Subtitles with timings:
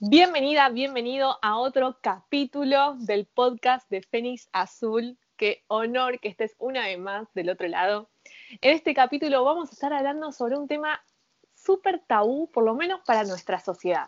[0.00, 5.18] Bienvenida, bienvenido a otro capítulo del podcast de Fénix Azul.
[5.36, 8.08] Qué honor que estés una vez más del otro lado.
[8.60, 11.02] En este capítulo vamos a estar hablando sobre un tema
[11.52, 14.06] súper tabú, por lo menos para nuestra sociedad.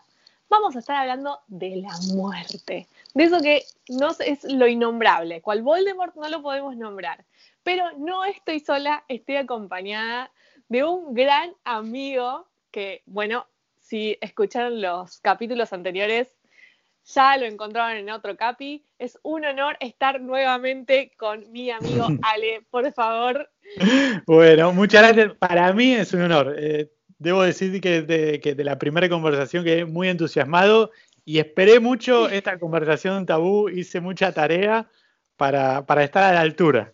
[0.48, 5.62] Vamos a estar hablando de la muerte, de eso que no es lo innombrable, cual
[5.62, 7.24] Voldemort no lo podemos nombrar.
[7.64, 10.30] Pero no estoy sola, estoy acompañada
[10.68, 13.46] de un gran amigo que, bueno,
[13.90, 16.28] si escucharon los capítulos anteriores,
[17.04, 18.84] ya lo encontraron en otro capi.
[19.00, 23.50] Es un honor estar nuevamente con mi amigo Ale, por favor.
[24.26, 25.36] Bueno, muchas gracias.
[25.38, 26.54] Para mí es un honor.
[26.56, 26.88] Eh,
[27.18, 30.92] debo decir que de, la primera conversación quedé muy entusiasmado
[31.24, 34.88] y esperé mucho esta conversación tabú, hice mucha tarea
[35.36, 36.92] para, para estar a la altura.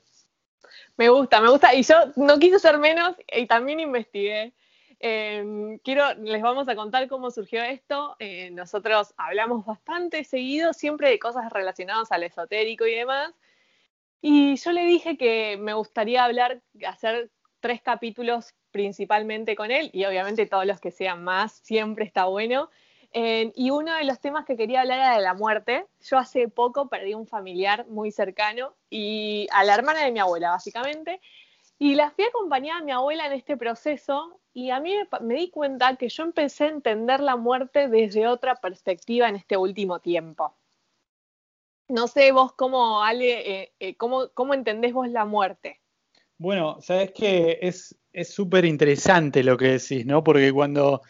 [0.97, 1.75] Me gusta, me gusta.
[1.75, 4.55] Y yo no quise ser menos y también investigué.
[4.99, 8.17] Em, quiero, les vamos a contar cómo surgió esto.
[8.19, 13.33] Eh, nosotros hablamos bastante seguido, siempre de cosas relacionadas al esotérico y demás.
[14.21, 17.31] Y yo le dije que me gustaría hablar, hacer
[17.61, 22.71] tres capítulos principalmente con él, y obviamente todos los que sean más, siempre está bueno.
[23.13, 25.87] y uno de los temas que quería hablar era de la muerte.
[26.03, 30.51] Yo hace poco perdí un familiar muy cercano y a la hermana de mi abuela,
[30.51, 31.21] básicamente.
[31.79, 35.35] Y la fui a acompañar a mi abuela en este proceso y a mí me,
[35.35, 40.01] di cuenta que yo empecé a entender la muerte desde otra perspectiva en este último
[40.01, 40.57] tiempo.
[41.89, 45.81] No sé vos cómo, Ale, eh, eh, cómo, entendés vos la muerte.
[46.39, 47.95] Bueno, sabes que es
[48.29, 50.25] súper interesante lo que decís, ¿no?
[50.25, 51.03] Porque cuando,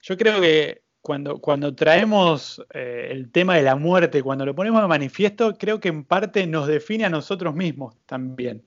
[0.00, 4.80] yo creo que cuando, cuando traemos eh, el tema de la muerte, cuando lo ponemos
[4.80, 8.64] de manifiesto, creo que en parte nos define a nosotros mismos también.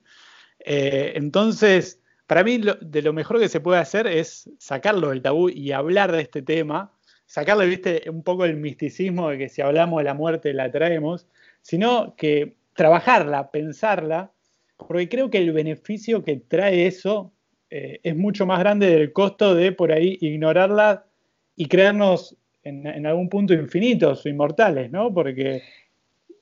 [0.60, 5.72] Entonces, para mí de lo mejor que se puede hacer es sacarlo del tabú y
[5.72, 6.92] hablar de este tema,
[7.28, 11.26] sacarle, viste, un poco el misticismo de que si hablamos de la muerte la traemos,
[11.62, 14.32] sino que trabajarla, pensarla,
[14.76, 17.32] porque creo que el beneficio que trae eso
[17.70, 21.06] eh, es mucho más grande del costo de por ahí ignorarla
[21.54, 25.12] y creernos en, algún punto infinitos o inmortales, ¿no?
[25.12, 25.62] Porque...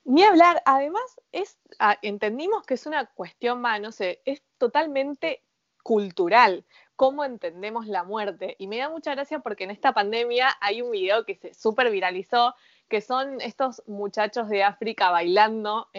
[0.07, 1.03] Ni hablar, además
[1.33, 5.43] es, ah, entendimos que es una cuestión más, no sé, es totalmente
[5.83, 8.55] cultural, cómo entendemos la muerte.
[8.57, 11.91] Y me da mucha gracia porque en esta pandemia hay un video que se súper
[11.91, 12.55] viralizó,
[12.87, 15.89] que son estos muchachos de África bailando,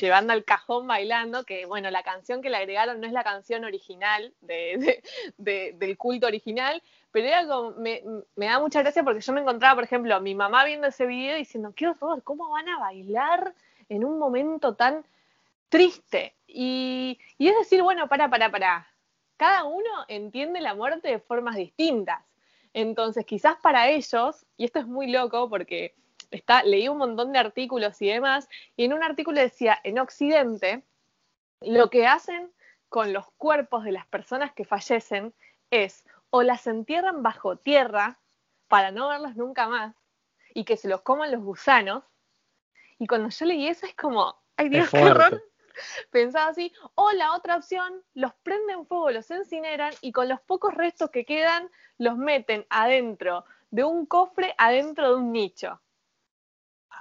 [0.00, 3.64] llevando al cajón bailando, que bueno, la canción que le agregaron no es la canción
[3.64, 8.02] original del culto original, pero era como, me,
[8.36, 11.72] da mucha gracia porque yo me encontraba, por ejemplo, mi mamá viendo ese video diciendo,
[11.76, 13.54] qué horror, ¿cómo van a bailar
[13.88, 15.04] en un momento tan
[15.68, 16.34] triste?
[16.48, 18.88] Y, y es decir, bueno, para, para, para,
[19.36, 22.20] cada uno entiende la muerte de formas distintas.
[22.72, 25.94] Entonces, quizás para ellos, y esto es muy loco porque
[26.30, 30.82] está, leí un montón de artículos y demás, y en un artículo decía, en Occidente,
[31.60, 32.52] lo que hacen
[32.88, 35.34] con los cuerpos de las personas que fallecen
[35.70, 38.18] es o las entierran bajo tierra
[38.68, 39.94] para no verlos nunca más
[40.52, 42.04] y que se los coman los gusanos.
[42.98, 45.42] Y cuando yo leí eso es como, ay Dios, qué horror.
[46.10, 46.72] Pensaba así.
[46.94, 51.24] O la otra opción, los prenden fuego, los incineran y con los pocos restos que
[51.24, 51.68] quedan
[51.98, 55.80] los meten adentro de un cofre, adentro de un nicho.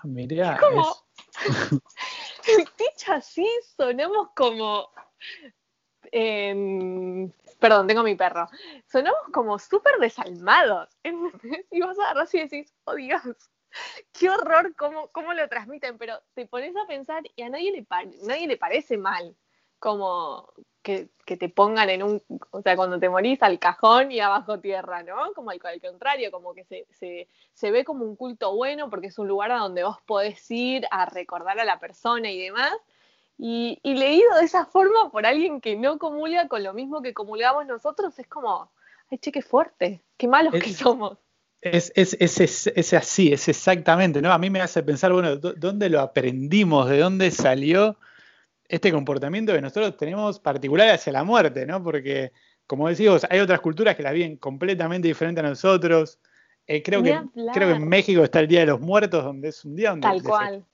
[0.04, 0.58] Mirá.
[0.60, 0.96] Como...
[2.78, 3.48] Dicho así,
[3.78, 4.90] sonamos como...
[7.60, 8.48] Perdón, tengo mi perro.
[8.86, 10.90] Sonamos como súper desalmados.
[11.72, 13.22] Y vos agarrás y decís, oh Dios,
[14.12, 17.88] qué horror cómo, cómo lo transmiten, pero te pones a pensar y a nadie le,
[18.24, 19.36] nadie le parece mal
[19.80, 20.54] como
[20.84, 22.22] que, te pongan en un,
[22.52, 25.34] o sea, cuando te morís al cajón y abajo tierra, ¿no?
[25.34, 26.86] Como al, contrario, como que se,
[27.54, 30.86] se, ve como un culto bueno porque es un lugar a donde vos podés ir
[30.92, 32.74] a recordar a la persona y demás.
[33.38, 37.14] Y, y leído de esa forma por alguien que no comulga con lo mismo que
[37.14, 38.70] comulgamos nosotros, es como,
[39.10, 41.18] ay, che, qué fuerte, qué malos que somos.
[41.62, 44.34] Es, es, es, es, así, es exactamente, ¿no?
[44.34, 46.90] A mí me hace pensar, bueno, ¿dónde lo aprendimos?
[46.90, 47.98] ¿De dónde salió
[48.68, 51.84] este comportamiento que nosotros tenemos particular hacia la muerte, ¿no?
[51.84, 52.32] Porque,
[52.68, 56.20] como decimos, hay otras culturas que la viven completamente diferente a nosotros.
[56.66, 57.20] Eh, creo, que,
[57.54, 60.08] creo que en México está el Día de los Muertos, donde es un día donde...
[60.08, 60.66] Tal cual.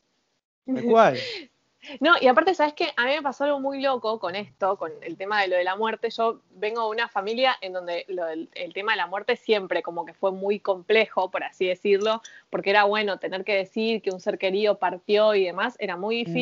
[0.65, 1.17] Tal cual.
[1.99, 2.89] No, y aparte, ¿sabes qué?
[2.97, 5.63] A mí me pasó algo muy loco con esto, con el tema de lo de
[5.63, 6.09] la muerte.
[6.09, 10.13] Yo vengo de una familia en donde el, tema de la muerte siempre como que
[10.13, 14.37] fue muy complejo, por así decirlo, porque era bueno tener que decir que un ser
[14.37, 16.33] querido partió y demás, era muy mm.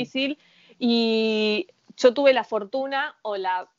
[0.79, 3.69] Y yo tuve la fortuna o la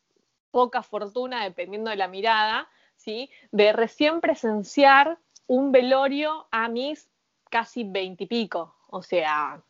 [0.50, 3.30] poca fortuna, dependiendo de la mirada, ¿sí?
[3.52, 7.08] De recién presenciar un velorio a mis
[7.48, 9.62] casi veintipico, o sea,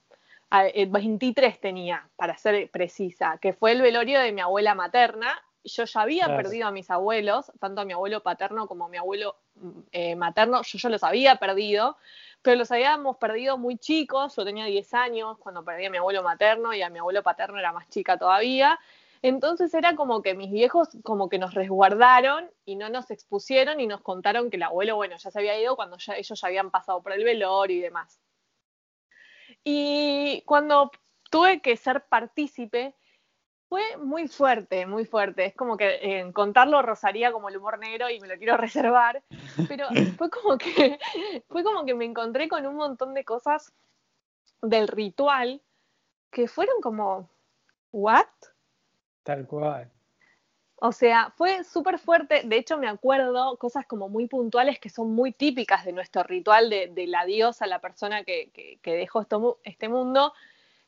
[0.51, 5.41] 23 eh, tenía, para ser precisa, que fue el velorio de mi abuela materna.
[5.65, 8.97] Yo ya había perdido a mis abuelos, tanto a mi abuelo paterno como a mi
[8.97, 11.99] abuelo mm, eh, materno, yo ya los había perdido,
[12.43, 16.23] pero los habíamos perdido muy chicos, yo tenía 10 años cuando perdí a mi abuelo
[16.23, 18.79] materno y a mi abuelo paterno era más chica todavía,
[19.23, 23.87] entonces era como que mis viejos como que nos resguardaron y no nos expusieron y
[23.87, 26.71] nos contaron que el abuelo, bueno, ya se había ido cuando ya, ellos ya habían
[26.71, 28.21] pasado por el velor y demás.
[29.65, 30.91] Y cuando
[31.31, 32.95] tuve que ser partícipe,
[33.69, 35.45] fue muy fuerte, muy fuerte.
[35.45, 39.23] Es como que en contarlo rosaría como el humor negro y me lo quiero reservar,
[39.69, 40.99] pero fue como que
[41.49, 43.73] fue como que me encontré con un montón de cosas
[44.63, 45.63] del ritual
[46.31, 47.29] que fueron como
[47.93, 48.27] ¿what?
[49.23, 49.91] Tal cual.
[50.81, 52.43] O sea, fue súper fuerte.
[52.45, 56.71] De hecho, me acuerdo cosas como muy puntuales que son muy típicas de nuestro ritual
[56.71, 58.51] de, de la diosa, la persona que,
[58.81, 60.33] que, dejó esto, este mundo,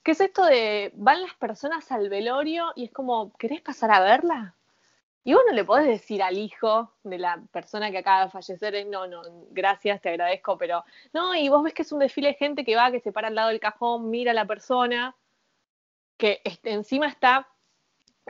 [0.02, 4.00] que es esto de van las personas al velorio y es como, ¿querés pasar a
[4.00, 4.54] verla?
[5.22, 8.86] Y vos no le podés decir al hijo de la persona que acaba de fallecer,
[8.86, 10.82] no, no, gracias, te agradezco, pero
[11.12, 13.28] no, y vos ves que es un desfile de gente que va, que se para
[13.28, 15.14] al lado del cajón, mira a la persona,
[16.16, 17.48] que encima está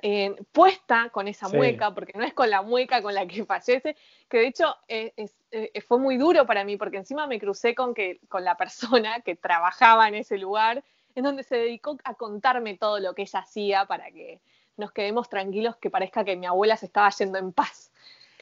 [0.02, 3.96] eh, puesta con esa mueca, porque no es con la mueca con la que fallece,
[4.28, 5.12] que de hecho eh,
[5.52, 9.20] eh, fue muy duro para mí, porque encima me crucé con, que, con la persona
[9.20, 10.82] que trabajaba en ese lugar,
[11.14, 14.40] en donde se dedicó a contarme todo lo que ella hacía para que
[14.76, 17.92] nos quedemos tranquilos, que parezca que mi abuela se estaba yendo en paz.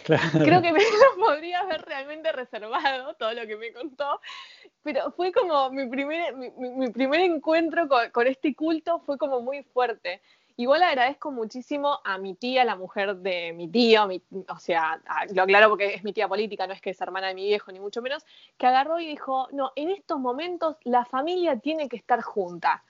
[0.05, 0.79] Creo que me
[1.19, 4.21] lo podría haber realmente reservado todo lo que me contó,
[4.83, 9.63] pero fue como mi primer, mi, primer encuentro con, con, este culto fue como muy
[9.65, 10.23] fuerte.
[10.61, 14.09] Igual agradezco muchísimo a mi tía, la mujer de mi tío,
[14.49, 15.01] o sea,
[15.33, 17.71] lo aclaro porque es mi tía política, no es que es hermana de mi viejo,
[17.71, 18.27] ni mucho menos,
[18.57, 22.83] que agarró y dijo, no, en estos momentos la familia tiene que estar junta.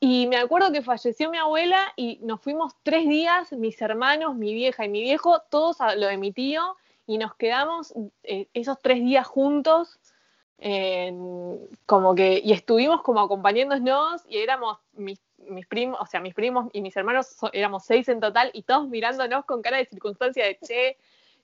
[0.00, 4.54] Y me acuerdo que falleció mi abuela y nos fuimos tres días, mis hermanos, mi
[4.54, 6.76] vieja y mi viejo, todos a lo de mi tío,
[7.06, 7.92] y nos quedamos
[8.22, 10.00] eh, esos tres días juntos,
[11.86, 16.68] como que, y estuvimos como acompañándonos, y éramos mis mis primos, o sea, mis primos
[16.72, 20.58] y mis hermanos éramos seis en total y todos mirándonos con cara de circunstancia de
[20.58, 20.96] che,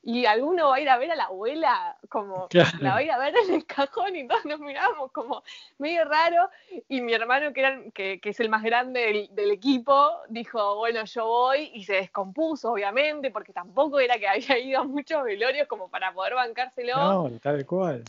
[0.03, 2.49] y alguno va a ir a ver a la abuela, como
[2.81, 5.43] la va a ir a ver en el cajón y todos nos mirábamos como
[5.79, 6.49] medio raro.
[6.89, 11.27] Y mi hermano, que, era, que, es el más grande del, equipo, dijo, bueno, yo
[11.27, 15.89] voy y se descompuso, obviamente, porque tampoco era que había ido a muchos velorios como
[15.89, 16.97] para poder bancárselo.
[16.97, 18.05] No, tal cual.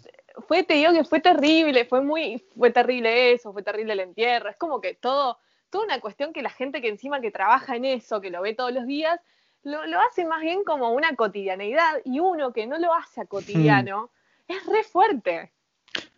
[0.48, 4.50] Fue, te digo que fue terrible, fue muy, fue terrible eso, fue terrible el entierro,
[4.50, 5.38] es como que todo
[5.70, 8.54] toda una cuestión que la gente que encima que trabaja en eso, que lo ve
[8.54, 9.20] todos los días,
[9.64, 14.10] lo, hace más bien como una cotidianeidad y uno que no lo hace a cotidiano
[14.48, 14.52] hmm.
[14.52, 15.52] es re fuerte.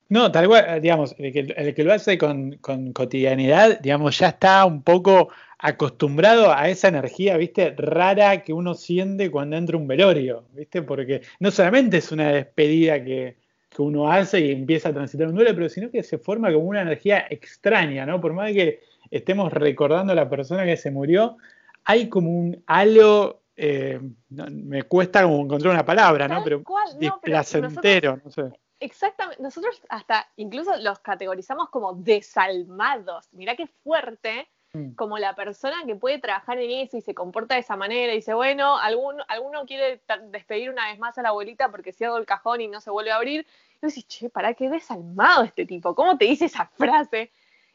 [0.09, 2.57] No, tal cual, eh, digamos, el que, lo hace con,
[2.93, 9.31] cotidianidad, digamos, ya está un poco acostumbrado a esa energía, viste, rara que uno siente
[9.31, 13.37] cuando entra un velorio, viste, porque no solamente es una despedida que,
[13.69, 16.65] que uno hace y empieza a transitar un duelo, pero sino que se forma como
[16.65, 18.19] una energía extraña, ¿no?
[18.19, 18.81] Por más que
[19.11, 21.37] estemos recordando a la persona que se murió,
[21.83, 23.99] hay como un halo, eh,
[24.29, 26.43] me cuesta como encontrar una palabra, ¿no?
[26.43, 26.63] Pero
[26.97, 28.51] displacentero, no, sé.
[28.79, 33.27] Exactamente, nosotros hasta incluso los categorizamos como desalmados.
[33.31, 34.93] Mirá qué fuerte mm.
[34.93, 38.17] como la persona que puede trabajar en eso y se comporta de esa manera y
[38.17, 40.01] dice, bueno, alguno, alguno quiere
[40.31, 43.11] despedir una vez más a la abuelita porque cierra el cajón y no se vuelve
[43.11, 43.45] a abrir.
[43.81, 45.93] Y decís, che, ¿para qué desalmado este tipo?
[45.93, 47.31] ¿Cómo te dice esa frase?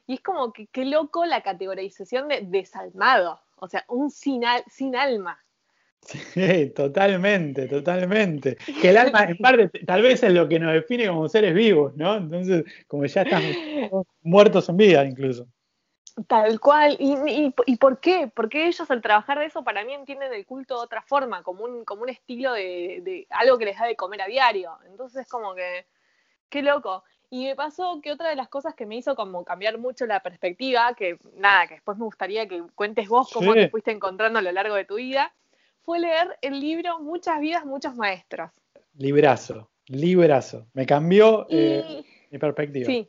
[0.06, 4.94] Y es como que qué loco la categorización de desalmado, o sea, un sin, sin
[4.96, 5.42] alma.
[6.00, 8.56] Sí, totalmente, totalmente.
[8.80, 11.96] Que el alma, en parte, tal vez es lo que nos define como seres vivos,
[11.96, 12.16] ¿no?
[12.16, 13.56] Entonces, como ya estamos
[14.22, 15.48] muertos en vida incluso.
[16.28, 16.96] Tal cual.
[16.98, 18.30] ¿Y, y, por qué?
[18.34, 21.64] Porque ellos al trabajar de eso para mí entienden el culto de otra forma, como
[21.64, 24.78] un, como un estilo de, de algo que les da de comer a diario.
[24.88, 25.86] Entonces, como que,
[26.48, 27.04] qué loco.
[27.28, 30.20] Y me pasó que otra de las cosas que me hizo como cambiar mucho la
[30.20, 34.42] perspectiva, que nada, que después me gustaría que cuentes vos cómo te fuiste encontrando a
[34.42, 35.32] lo largo de tu vida,
[35.82, 38.50] fue leer el libro Muchas vidas, muchos maestros.
[38.94, 40.66] Librazo, librazo.
[40.72, 42.86] Me cambió eh, mi perspectiva.
[42.86, 43.08] Sí.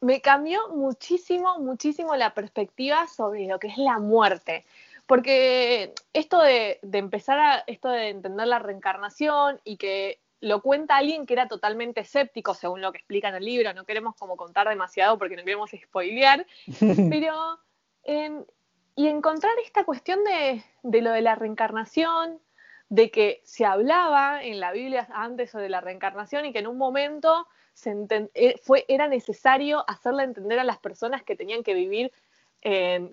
[0.00, 4.64] Me cambió muchísimo, muchísimo la perspectiva sobre lo que es la muerte.
[5.06, 10.96] Porque esto de, de empezar a, esto de entender la reencarnación y que lo cuenta
[10.96, 13.72] alguien que era totalmente escéptico, según lo que explica en el libro.
[13.72, 16.46] No queremos como contar demasiado porque no queremos spoilear,
[17.10, 17.58] pero
[18.96, 22.40] y encontrar esta cuestión de, de, lo de la reencarnación,
[22.90, 26.76] de que se hablaba en la Biblia antes sobre la reencarnación y que en un
[26.76, 27.48] momento
[28.34, 32.12] eh, fue, era necesario hacerle entender a las personas que tenían que vivir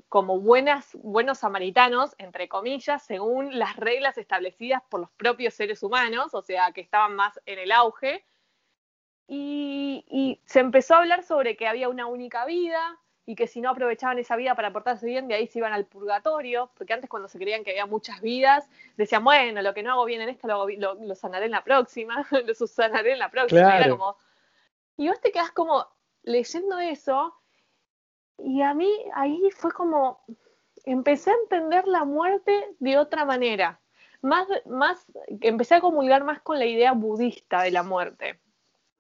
[0.08, 6.34] como buenas, buenos samaritanos, entre comillas, según las reglas establecidas por los propios seres humanos,
[6.34, 8.24] o sea, que estaban más en el auge.
[9.28, 13.70] Y, se empezó a hablar sobre que había una única vida y que si no
[13.70, 17.28] aprovechaban esa vida para portarse bien, de ahí se iban al purgatorio, porque antes cuando
[17.28, 20.48] se creían que había muchas vidas, decían, bueno, lo que no hago bien en esto
[20.48, 23.80] lo, sanaré en la próxima, lo subsanaré en la próxima.
[24.98, 25.88] Y vos te quedás como
[26.24, 27.41] leyendo eso
[28.38, 30.24] y a mí ahí fue como,
[30.86, 33.80] empecé a entender la muerte de otra manera.
[34.22, 35.06] Más, más,
[35.42, 38.40] empecé a comulgar más con la idea budista de la muerte,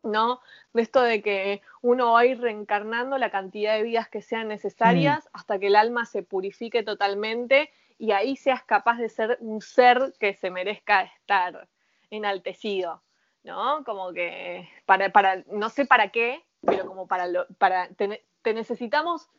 [0.01, 0.41] ¿no?
[0.73, 4.47] De esto de que uno va a ir reencarnando la cantidad de vidas que sean
[4.47, 5.29] necesarias mm.
[5.33, 10.13] hasta que el alma se purifique totalmente y ahí seas capaz de ser un ser
[10.19, 11.67] que se merezca estar
[12.09, 13.03] enaltecido,
[13.43, 13.83] ¿no?
[13.83, 18.53] Como que para, para no sé para qué, pero como para, lo, para tener te
[18.53, 19.29] necesitamos,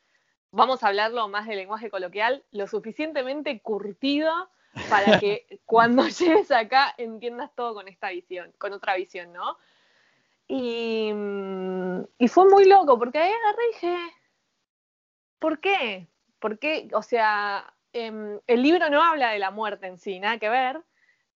[0.51, 4.51] vamos a hablarlo más de lenguaje coloquial, lo suficientemente curtido
[4.89, 9.59] para que cuando llegues acá entiendas todo con esta visión, con otra visión, ¿no?
[10.49, 11.11] Y,
[12.19, 13.97] y fue muy loco, porque ahí agarré y dije,
[15.39, 16.09] ¿por qué?
[16.39, 16.89] ¿Por qué?
[16.93, 20.83] O sea, em, el libro no habla de la muerte en sí, nada que ver,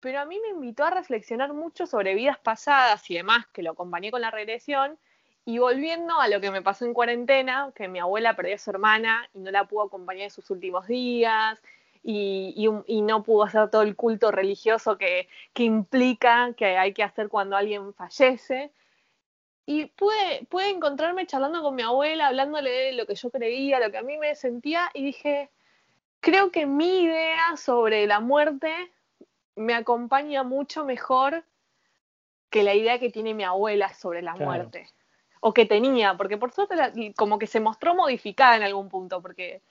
[0.00, 3.72] pero a mí me invitó a reflexionar mucho sobre vidas pasadas y demás, que lo
[3.72, 4.98] acompañé con la regresión,
[5.46, 8.68] y volviendo a lo que me pasó en cuarentena, que mi abuela perdió a su
[8.70, 11.62] hermana y no la pudo acompañar en sus últimos días,
[12.02, 12.68] y,
[13.02, 17.94] no pudo hacer todo el culto religioso que, implica que hay que hacer cuando alguien
[17.94, 18.72] fallece.
[19.66, 23.92] Y pude, pude encontrarme charlando con mi abuela, hablándole de lo que yo creía, lo
[23.92, 25.50] que a mí me sentía, y dije,
[26.20, 28.72] creo que mi idea sobre la muerte
[29.54, 31.44] me acompaña mucho mejor
[32.50, 34.88] que la idea que tiene mi abuela sobre la muerte
[35.46, 36.74] o que tenía, porque por suerte
[37.14, 39.62] como que se mostró modificada en algún punto, porque,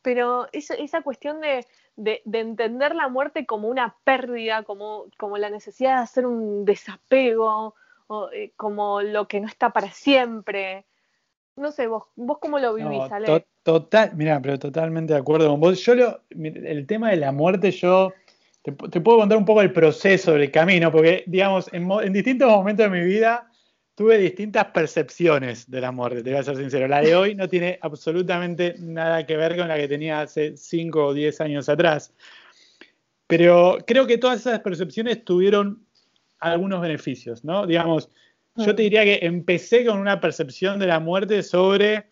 [0.00, 5.50] pero esa, esa cuestión de, de, entender la muerte como una pérdida, como, como la
[5.50, 7.74] necesidad de hacer un desapego,
[8.06, 10.86] o, eh, como lo que no está para siempre.
[11.56, 13.44] No sé, vos, vos cómo lo vivís, Ale?
[13.64, 15.80] total, mira, pero totalmente de acuerdo con vos.
[15.80, 18.12] Yo lo, el tema de la muerte, yo
[18.62, 18.70] te,
[19.00, 22.90] puedo contar un poco el proceso del camino, porque digamos, en, en distintos momentos de
[22.96, 23.47] mi vida
[23.98, 26.86] tuve distintas percepciones de la muerte, te voy a ser sincero.
[26.86, 31.06] La de hoy no tiene absolutamente nada que ver con la que tenía hace 5
[31.06, 32.14] o 10 años atrás.
[33.26, 35.84] Pero creo que todas esas percepciones tuvieron
[36.38, 37.66] algunos beneficios, ¿no?
[37.66, 38.08] Digamos,
[38.54, 42.06] yo te diría que empecé con una percepción de la muerte sobre,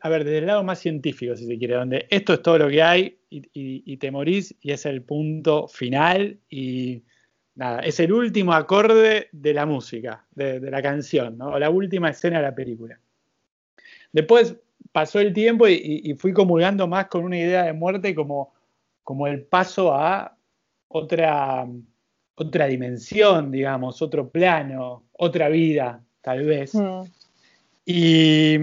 [0.00, 2.70] a ver, desde el lado más científico, si se quiere, donde esto es todo lo
[2.70, 7.02] que hay y, y te morís y es el punto final y
[7.56, 11.48] nada, es el último acorde de la música, de, la canción, ¿no?
[11.48, 13.00] o la última escena de la película.
[14.12, 14.56] Después
[14.92, 18.52] pasó el tiempo y, fui comulgando más con una idea de muerte como,
[19.02, 20.36] como el paso a
[20.88, 21.66] otra,
[22.34, 26.74] otra dimensión, digamos, otro plano, otra vida, tal vez.
[26.74, 27.02] Mm.
[27.84, 28.56] Y,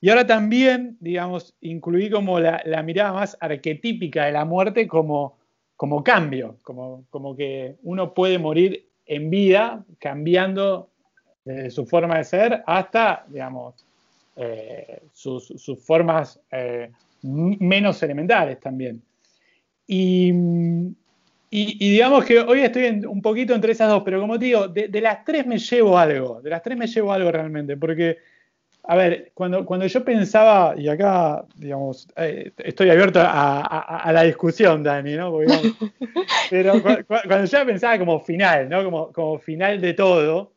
[0.00, 5.36] y, ahora también, digamos, incluí como la, la mirada más arquetípica de la muerte como
[5.76, 10.90] como cambio, como, como que uno puede morir en vida cambiando
[11.44, 13.74] desde su forma de ser hasta, digamos,
[14.36, 15.52] eh, sus,
[15.84, 16.90] formas eh,
[17.22, 19.02] menos elementales también.
[19.86, 20.32] Y,
[21.50, 25.00] digamos que hoy estoy un poquito entre esas dos, pero como te digo, de, de,
[25.00, 28.16] las tres me llevo algo, de las tres me llevo algo realmente, porque
[28.86, 34.82] a ver, cuando, cuando yo pensaba, y acá, digamos, eh, estoy abierto a, la discusión,
[34.82, 35.38] Dani, ¿no?
[36.50, 38.84] pero cuando yo pensaba como final, ¿no?
[38.84, 40.52] Como, como final de todo,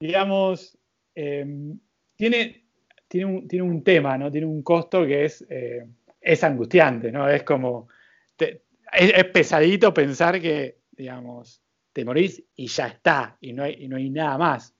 [0.00, 0.78] digamos,
[1.14, 1.78] em,
[2.16, 2.64] tiene,
[3.06, 4.30] tiene, un, tiene un tema, ¿no?
[4.30, 5.86] Tiene un costo que es, eh,
[6.22, 7.28] es angustiante, ¿no?
[7.28, 7.88] Es como,
[8.38, 13.96] es, pesadito pensar que, digamos, te morís y ya está, y no hay, y no
[13.96, 14.74] hay nada más.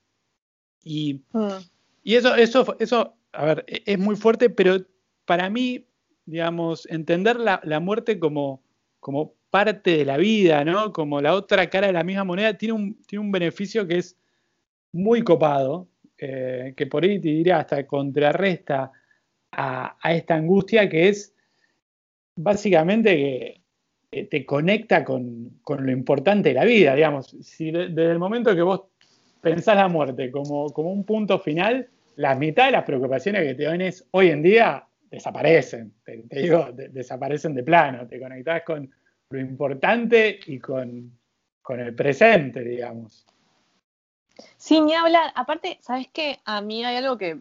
[0.82, 1.22] Y...
[1.32, 1.77] Mm.
[2.08, 4.78] Y eso, eso, eso, a ver, e, es muy fuerte, pero
[5.26, 5.84] para mí,
[6.24, 8.62] digamos, entender la, muerte como,
[8.98, 10.94] como parte de la vida, ¿no?
[10.94, 14.16] Como la otra cara de la misma moneda, tiene un, tiene un beneficio que es
[14.90, 15.86] muy copado,
[16.16, 18.90] eh, que por ahí te diría hasta contrarresta
[19.52, 21.34] a, esta angustia que es
[22.36, 23.60] básicamente
[24.10, 27.36] que te conecta con, lo importante de la vida, digamos.
[27.42, 28.84] Si desde el momento que vos
[29.42, 34.04] pensás la muerte como, como un punto final, la mitad de las preocupaciones que tienes
[34.10, 38.92] hoy en día desaparecen, te, digo, desaparecen de plano, te conectas con
[39.30, 41.16] lo importante y con,
[41.68, 43.24] el presente, digamos.
[44.56, 45.30] Sí, ni hablar.
[45.36, 46.38] Aparte, ¿sabes qué?
[46.44, 47.38] A mí hay algo que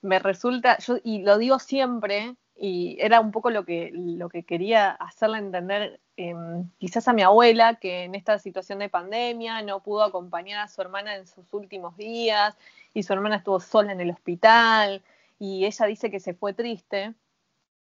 [0.00, 4.44] me resulta, yo, y lo digo siempre, y era un poco lo que, lo que
[4.44, 9.82] quería hacerle entender em, quizás a mi abuela, que en esta situación de pandemia no
[9.82, 12.56] pudo acompañar a su hermana en sus últimos días,
[12.94, 15.02] y su hermana estuvo sola en el hospital,
[15.38, 17.14] y ella dice que se fue triste.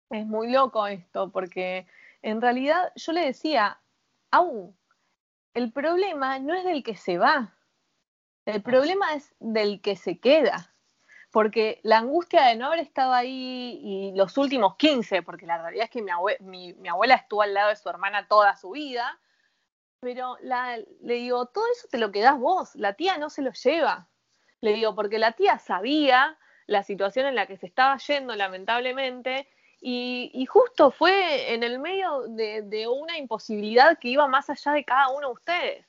[0.10, 1.86] Es muy loco esto, porque
[2.22, 3.80] en realidad yo le decía,
[4.32, 4.76] aún,
[5.54, 7.54] el problema no es del que se va,
[8.46, 10.74] el problema es del que se queda.
[11.32, 15.86] Porque la angustia de no haber estado ahí y los últimos 15, porque la realidad
[15.86, 16.02] es que
[16.42, 19.20] mi, abuela estuvo al lado de su hermana toda su vida,
[20.02, 24.10] pero le digo, todo eso te lo quedás vos, la tía no se lo lleva.
[24.62, 26.38] Le digo, porque la tía sabía
[26.68, 29.48] la situación en la que se estaba yendo, lamentablemente,
[29.84, 35.10] y, justo fue en el medio de, una imposibilidad que iba más allá de cada
[35.10, 35.86] uno de ustedes.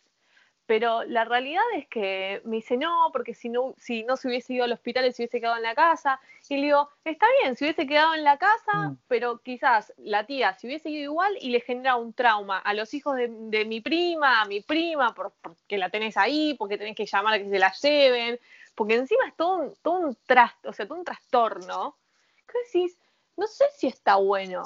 [0.64, 4.54] Pero la realidad es que me dice, no, porque si no, si no se hubiese
[4.54, 6.20] ido al hospital, se hubiese quedado en la casa.
[6.48, 8.98] Y le digo, está bien, si hubiese quedado en la casa, mm.
[9.08, 12.94] pero quizás la tía se hubiese ido igual y le genera un trauma a los
[12.94, 13.28] hijos de,
[13.66, 17.50] mi prima, a mi prima, porque la tenés ahí, porque tenés que llamar a que
[17.50, 18.40] se la lleven,
[18.74, 20.16] porque encima es todo un, todo un
[20.64, 21.98] o sea, todo un trastorno.
[22.46, 22.98] ¿Qué decís?
[23.36, 24.62] no sé si está bueno.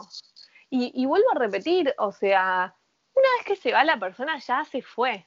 [0.68, 2.74] Y, vuelvo a repetir, o sea,
[3.14, 5.24] una vez que se va la persona ya se fue.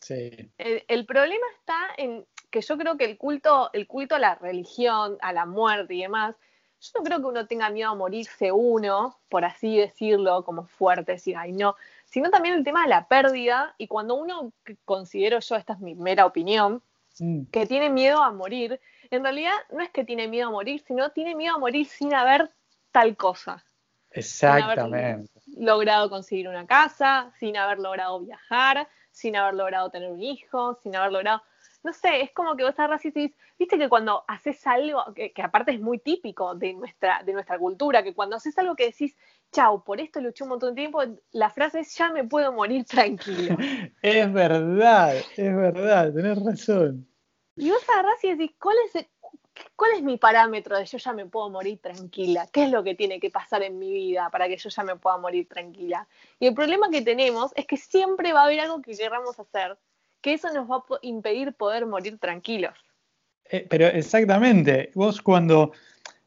[0.00, 0.50] Sí.
[0.56, 5.18] El, problema está en que yo creo que el culto, el culto a la religión,
[5.20, 6.36] a la muerte y demás,
[6.80, 11.12] yo no creo que uno tenga miedo a morirse uno, por así decirlo, como fuerte,
[11.12, 14.52] decir, ay no, sino también el tema de la pérdida y cuando uno,
[14.84, 16.82] considero yo, esta es mi mera opinión,
[17.20, 17.44] mm.
[17.50, 21.10] que tiene miedo a morir, en realidad no es que tiene miedo a morir, sino
[21.10, 22.50] tiene miedo a morir sin haber
[22.92, 23.64] tal cosa.
[24.10, 25.28] Exactamente.
[25.40, 30.22] Sin haber logrado conseguir una casa, sin haber logrado viajar, sin haber logrado tener un
[30.22, 31.42] hijo, sin haber logrado.
[31.82, 35.32] No sé, es como que vos agarras y decís, viste que cuando haces algo, que,
[35.42, 39.16] aparte es muy típico de nuestra, de nuestra cultura, que cuando haces algo que decís,
[39.52, 42.84] chau, por esto luché un montón de tiempo, la frase es, ya me puedo morir
[42.84, 43.56] tranquilo.
[44.02, 47.07] es verdad, es verdad, tenés razón.
[47.58, 49.06] Y vos agarrás y decís, ¿cuál es,
[49.74, 52.46] ¿cuál es mi parámetro de yo ya me puedo morir tranquila?
[52.52, 54.96] ¿Qué es lo que tiene que pasar en mi vida para que yo ya me
[54.96, 56.06] pueda morir tranquila?
[56.38, 59.76] Y el problema que tenemos es que siempre va a haber algo que queramos hacer,
[60.20, 62.74] que eso nos va a impedir poder morir tranquilos.
[63.50, 65.72] Eh, pero exactamente, vos cuando,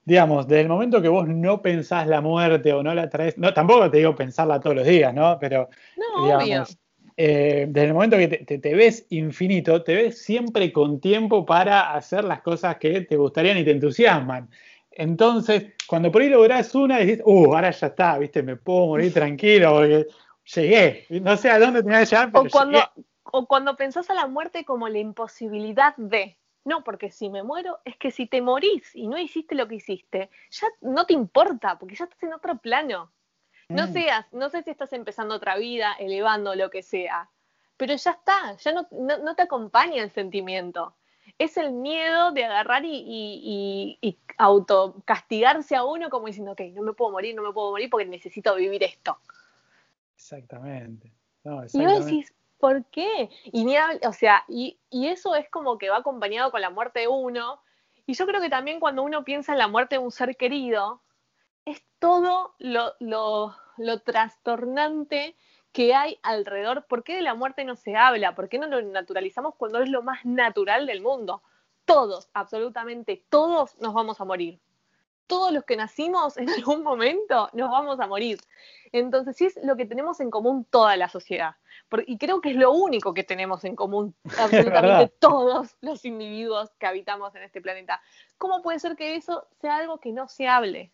[0.04, 3.54] digamos, desde el momento que vos no pensás la muerte o no la traes, no,
[3.54, 5.38] tampoco te digo pensarla todos los días, ¿no?
[5.40, 6.66] Pero, no, obvio
[7.24, 12.24] eh, desde el momento que te, ves infinito, te ves siempre con tiempo para hacer
[12.24, 14.50] las cosas que te gustarían y te entusiasman.
[14.90, 19.14] Entonces, cuando por ahí lográs una, decís, uh, ahora ya está, viste, me puedo morir
[19.14, 20.08] tranquilo porque
[20.56, 21.06] llegué.
[21.22, 22.80] No sé a dónde tenía que llegar, pero o cuando,
[23.26, 26.40] O cuando pensás a la muerte como la imposibilidad de.
[26.66, 29.76] No, porque si me muero, es que si te morís y no hiciste lo que
[29.76, 33.12] hiciste, ya no te importa, porque ya estás en otro plano.
[33.72, 33.94] No mm.
[33.94, 37.30] seas, no sé si estás empezando otra vida, elevando lo que sea,
[37.78, 40.94] pero ya está, ya no, te acompaña el sentimiento.
[41.38, 46.84] Es el miedo de agarrar y, y, y, autocastigarse a uno como diciendo, ok, no
[46.84, 49.18] me puedo morir, no me puedo morir porque necesito vivir esto.
[50.16, 51.12] Exactamente.
[51.74, 53.30] Y vos decís, ¿por qué?
[53.46, 57.08] Y ni o sea, y, eso es como que va acompañado con la muerte de
[57.08, 57.62] uno.
[58.06, 61.02] Y yo creo que también cuando uno piensa en la muerte de un ser querido,
[61.66, 65.36] es todo lo, lo trastornante
[65.72, 66.86] que hay alrededor.
[66.86, 68.36] ¿Por qué de la muerte no se habla?
[68.36, 71.42] ¿Por qué no lo naturalizamos cuando es lo más natural del mundo?
[71.86, 74.60] Todos, absolutamente todos nos vamos a morir.
[75.28, 78.40] Todos los que nacimos en algún momento nos vamos a morir.
[78.92, 81.56] Entonces, sí es lo que tenemos en común toda la sociedad.
[82.06, 86.88] y creo que es lo único que tenemos en común absolutamente todos los individuos que
[86.88, 88.02] habitamos en este planeta.
[88.38, 90.92] ¿Cómo puede ser que eso sea algo que no se hable?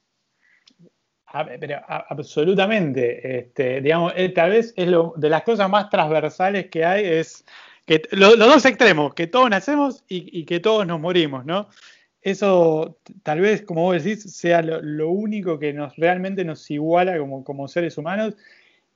[1.31, 6.85] Pero absolutamente, este, digamos, eh, tal vez es lo, de las cosas más transversales que
[6.85, 7.45] hay es
[7.85, 11.67] que los dos extremos, que todos nacemos y, que todos nos morimos, ¿no?
[12.21, 17.43] Eso tal vez, como vos decís, sea lo, único que nos realmente nos iguala como,
[17.43, 18.35] como seres humanos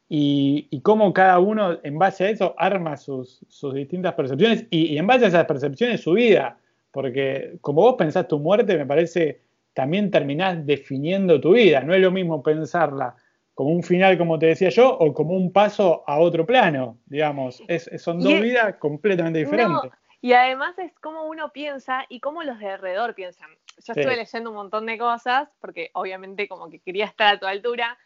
[0.09, 4.93] y, y, cómo cada uno en base a eso arma sus, sus distintas percepciones y,
[4.93, 6.57] y en base a esas percepciones su vida,
[6.91, 9.39] porque como vos pensás tu muerte, me parece
[9.73, 11.81] también terminás definiendo tu vida.
[11.81, 13.15] No es lo mismo pensarla
[13.53, 17.61] como un final, como te decía yo, o como un paso a otro plano, digamos.
[17.67, 19.91] Es, son dos vidas completamente diferentes.
[20.21, 23.49] y además es como uno piensa y cómo los de alrededor piensan.
[23.85, 27.45] Yo estuve leyendo un montón de cosas, porque obviamente como que quería estar a tu
[27.45, 27.97] altura,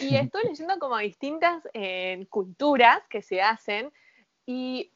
[0.00, 3.92] y estoy leyendo como distintas eh, culturas que se hacen,
[4.46, 4.92] y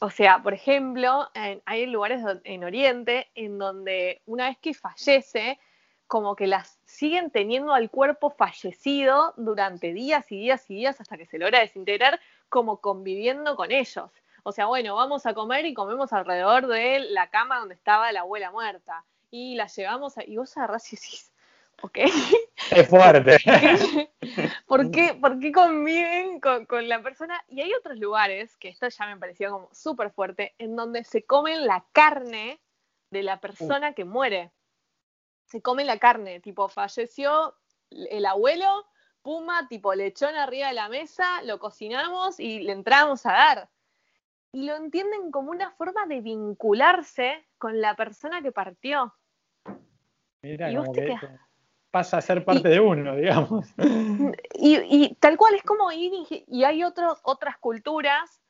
[0.00, 1.28] o sea, por ejemplo,
[1.64, 5.58] hay lugares en Oriente en donde una vez que fallece,
[6.06, 11.16] como que las siguen teniendo al cuerpo fallecido durante días y días y días hasta
[11.16, 14.10] que se logra desintegrar, como conviviendo con ellos.
[14.42, 18.20] O sea, bueno, vamos a comer y comemos alrededor de la cama donde estaba la
[18.20, 19.04] abuela muerta.
[19.30, 20.24] Y la llevamos a...
[20.24, 21.31] Y vos agarrás y decís,
[21.82, 21.98] ok.
[22.70, 23.38] Es fuerte.
[24.66, 27.42] ¿Por qué, ¿Por qué conviven con, con, la persona?
[27.48, 31.24] Y hay otros lugares, que esto ya me pareció como súper fuerte, en donde se
[31.24, 32.60] comen la carne
[33.10, 34.52] de la persona que muere.
[35.46, 37.56] Se come la carne, tipo, falleció
[37.90, 38.86] el abuelo,
[39.20, 43.70] puma, tipo lechón arriba de la mesa, lo cocinamos y le entramos a dar
[44.52, 49.14] y lo entienden como una forma de vincularse con la persona que partió.
[50.42, 51.16] Mira, que
[51.92, 53.68] pasa a ser parte de uno, digamos.
[54.54, 56.12] Y, tal cual es como ir
[56.48, 58.40] y, hay otros, otras culturas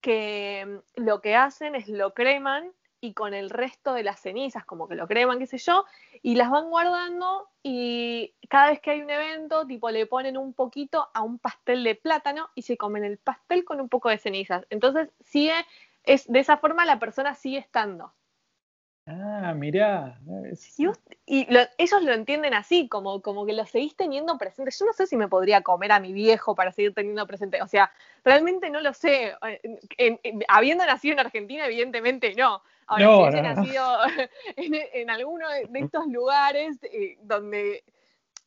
[0.00, 4.86] que lo que hacen es lo creman y con el resto de las cenizas, como
[4.88, 5.84] que lo creman, qué sé yo,
[6.22, 10.54] y las van guardando y cada vez que hay un evento, tipo le ponen un
[10.54, 14.18] poquito a un pastel de plátano y se comen el pastel con un poco de
[14.18, 14.64] cenizas.
[14.70, 15.54] Entonces sigue,
[16.04, 18.12] es, de esa forma la persona sigue estando.
[19.20, 20.18] Ah, mirá.
[21.26, 21.46] Y,
[21.78, 24.70] ellos lo entienden así, como, como que lo seguís teniendo presente.
[24.78, 27.62] Yo no sé si me podría comer a mi viejo para seguir teniendo presente.
[27.62, 27.92] O sea,
[28.24, 29.34] realmente no lo sé.
[30.48, 32.62] habiendo nacido en Argentina, evidentemente no.
[32.86, 33.98] Ahora, si hubiese nacido
[34.56, 37.84] en, alguno de estos lugares eh, donde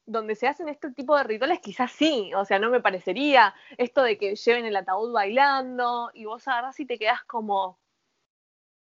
[0.06, 4.04] donde se hacen este tipo de rituales, quizás sí, o sea, no me parecería esto
[4.04, 7.80] de que lleven el ataúd bailando y vos agarrás y te quedás como,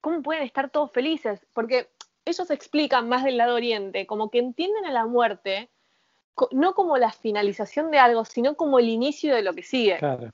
[0.00, 1.46] ¿cómo pueden estar todos felices?
[1.52, 1.90] Porque
[2.24, 5.70] ellos explican más del lado oriente, como que entienden a la muerte
[6.52, 9.98] no como la finalización de algo, sino como el inicio de lo que sigue.
[9.98, 10.30] Claro.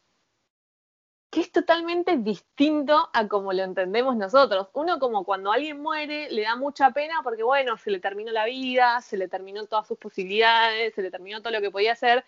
[1.31, 4.69] Que es totalmente distinto a como lo entendemos nosotros.
[4.73, 8.45] Uno como cuando alguien muere le da mucha pena porque bueno, se le terminó la
[8.45, 12.25] vida, se le terminó todas sus posibilidades, se le terminó todo lo que podía hacer.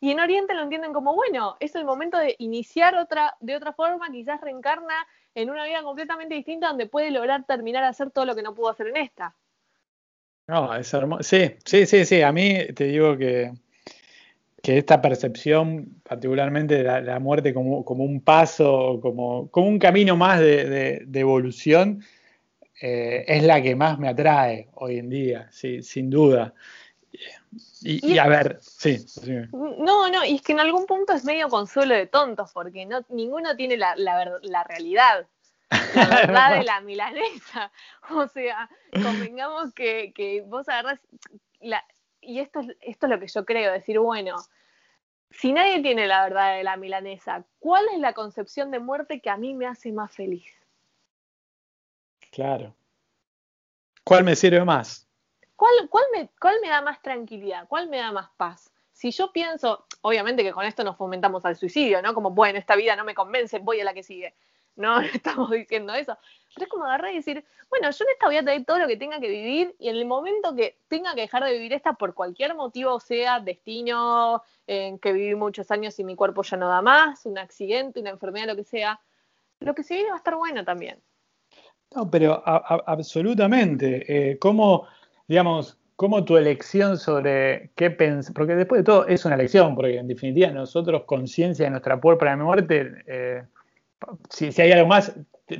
[0.00, 3.72] Y en Oriente lo entienden como, bueno, es el momento de iniciar otra, de otra
[3.72, 5.06] forma, quizás reencarna
[5.42, 8.54] en una vida completamente distinta donde puede lograr terminar de hacer todo lo que no
[8.54, 9.34] pudo hacer en esta.
[10.48, 11.22] No, es hermoso.
[11.22, 12.22] Sí, sí, sí, sí.
[12.22, 13.52] A mí te digo que,
[14.62, 20.40] que esta percepción, particularmente de la, muerte como, un paso, como, como un camino más
[20.40, 22.02] de, evolución,
[22.80, 26.54] eh, es la que más me atrae hoy en día, sí, sin duda.
[27.80, 29.04] Y, a ver, sí,
[29.52, 33.04] No, no, y es que en algún punto es medio consuelo de tontos, porque no,
[33.08, 35.26] ninguno tiene la, la, realidad,
[35.70, 37.70] la verdad de la milanesa.
[38.10, 41.00] O sea, convengamos que, que vos agarras,
[41.60, 41.84] la,
[42.20, 44.36] y esto, esto es lo que yo creo, decir, bueno,
[45.30, 49.30] si nadie tiene la verdad de la milanesa, ¿cuál es la concepción de muerte que
[49.30, 50.50] a mí me hace más feliz?
[52.30, 52.74] Claro.
[54.04, 55.07] ¿Cuál me sirve más?
[55.58, 55.74] ¿Cuál,
[56.12, 57.66] me, ¿Cuál me da más tranquilidad?
[57.66, 58.72] ¿Cuál me da más paz?
[58.92, 62.14] Si yo pienso, obviamente que con esto nos fomentamos al suicidio, ¿no?
[62.14, 64.36] Como, bueno, esta vida no me convence, voy a la que sigue.
[64.76, 66.16] No, estamos diciendo eso.
[66.54, 68.86] Pero es como agarrar y decir, bueno, yo en esta voy a tener todo lo
[68.86, 71.94] que tenga que vivir y en el momento que tenga que dejar de vivir esta
[71.94, 76.68] por cualquier motivo, sea destino, en que viví muchos años y mi cuerpo ya no
[76.68, 79.00] da más, un accidente, una enfermedad, lo que sea,
[79.58, 81.02] lo que se viene va a estar bueno también.
[81.96, 84.04] No, pero absolutamente.
[84.30, 84.86] Eh, ¿Cómo
[85.28, 89.98] digamos, cómo tu elección sobre qué pensar, porque después de todo es una elección, porque
[89.98, 93.42] en definitiva nosotros, conciencia de nuestra propia muerte, eh,
[94.30, 95.14] si, hay algo más,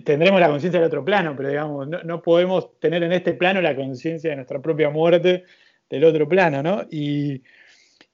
[0.04, 3.74] tendremos la conciencia del otro plano, pero digamos, no, podemos tener en este plano la
[3.74, 5.44] conciencia de nuestra propia muerte
[5.90, 6.82] del otro plano, ¿no?
[6.90, 7.42] Y,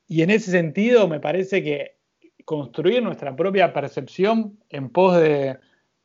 [0.09, 1.97] en ese sentido me parece que
[2.45, 5.59] construir nuestra propia percepción en pos de,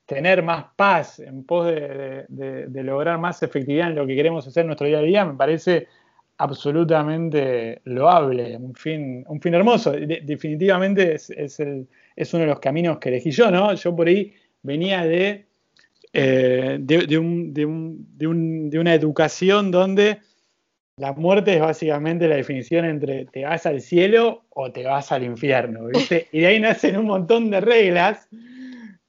[0.10, 2.26] tener más paz, en pos de,
[2.84, 5.88] lograr más efectividad en lo que queremos hacer en nuestro día a día, me parece
[6.39, 9.91] absolutamente loable, un fin, un fin hermoso.
[9.91, 13.72] definitivamente es, es, uno de los caminos que elegí yo, ¿no?
[13.76, 15.45] Yo por ahí venía de,
[16.12, 17.17] eh, de,
[18.80, 20.22] una educación donde
[20.98, 25.24] la muerte es básicamente la definición entre te vas al cielo o te vas al
[25.24, 26.30] infierno, ¿viste?
[26.32, 28.28] Y de ahí nacen un montón de reglas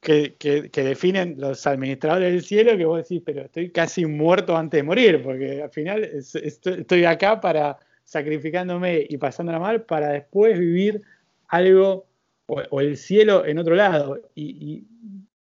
[0.00, 4.82] que, definen los administradores del cielo, que vos decís, pero estoy casi muerto antes de
[4.82, 11.02] morir, porque al final estoy acá para sacrificándome y pasándola mal para después vivir
[11.48, 12.06] algo
[12.46, 14.20] o, el cielo en otro lado.
[14.34, 14.84] Y,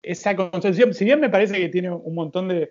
[0.02, 2.70] esa concepción, si bien me parece que tiene un montón de,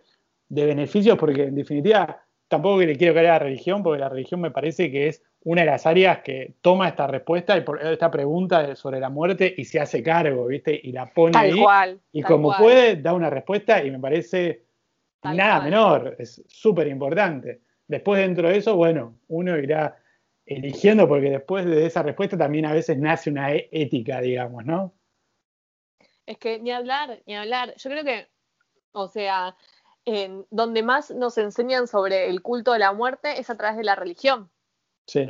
[0.50, 4.52] beneficios, porque en definitiva tampoco le quiero caer a la religión, porque la religión me
[4.52, 9.00] parece que es una de las áreas que toma esta respuesta y esta pregunta sobre
[9.00, 10.80] la muerte y se hace cargo, ¿viste?
[10.84, 11.60] Y la pone tal ahí.
[11.60, 14.66] Cual, y como puede, da una respuesta y me parece
[15.24, 17.62] nada menor, es súper importante.
[17.88, 19.98] Después dentro de eso, bueno, uno irá
[20.46, 24.94] eligiendo porque después de esa respuesta también a veces nace una e-, ética, digamos, ¿no?
[26.28, 27.74] Es que ni hablar, ni hablar.
[27.78, 28.28] Yo creo que,
[28.92, 29.56] o sea,
[30.06, 33.84] en donde más nos enseñan sobre el culto de la muerte es a través de
[33.84, 34.50] la religión.
[35.06, 35.28] Sí.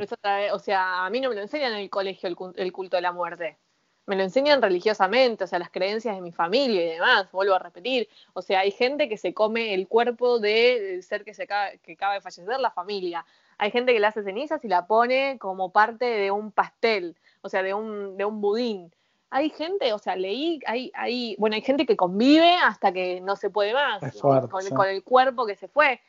[0.52, 3.12] o sea, a mí no me lo enseñan en el colegio el, culto de la
[3.12, 3.58] muerte.
[4.06, 7.58] Me lo enseñan religiosamente, o sea, las creencias de mi familia y demás, vuelvo a
[7.58, 8.08] repetir.
[8.34, 12.14] O sea, hay gente que se come el cuerpo del ser que, se que acaba
[12.14, 13.24] de fallecer, la familia.
[13.58, 17.48] Hay gente que le hace cenizas y la pone como parte de un pastel, o
[17.48, 18.92] sea, de un, de un budín
[19.34, 23.34] hay gente, o sea, leí, hay, hay, bueno, hay gente que convive hasta que no
[23.34, 26.00] se puede más, con, el cuerpo que se fue.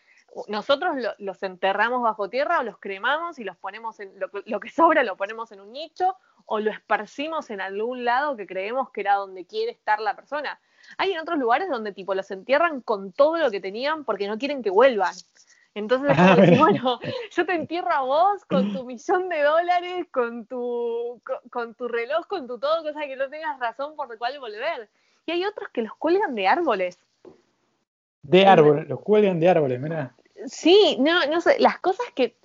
[0.47, 5.01] Nosotros los enterramos bajo tierra o los cremamos y los ponemos en, lo, que sobra
[5.01, 9.15] lo ponemos en un nicho o lo esparcimos en algún lado que creemos que era
[9.15, 10.59] donde quiere estar la persona.
[10.99, 14.37] Hay en otros lugares donde tipo los entierran con todo lo que tenían porque no
[14.37, 15.15] quieren que vuelvan.
[15.75, 16.99] Entonces, ah, bueno,
[17.31, 22.25] yo te entierro a vos con tu millón de dólares, con tu, con, tu reloj,
[22.27, 24.89] con tu todo, cosa que no tengas razón por la cual volver.
[25.25, 26.97] Y hay otros que los cuelgan de árboles.
[28.23, 30.15] De árboles, los cuelgan de árboles, mira.
[30.45, 32.37] Sí, no, no sé, las cosas que,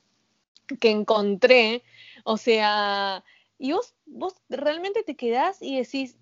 [0.81, 1.85] que encontré,
[2.25, 3.23] o sea,
[3.59, 6.19] y vos, vos realmente te quedás y decís,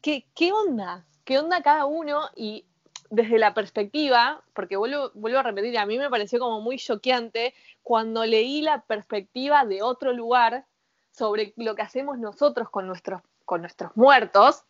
[0.00, 1.06] ¿qué, qué onda?
[1.24, 2.22] ¿Qué onda cada uno?
[2.34, 2.64] Y
[3.10, 8.24] desde la perspectiva, porque vuelvo, a repetir, a mí me pareció como muy choqueante cuando
[8.24, 10.66] leí la perspectiva de otro lugar
[11.10, 14.64] sobre lo que hacemos nosotros con nuestros, con nuestros muertos,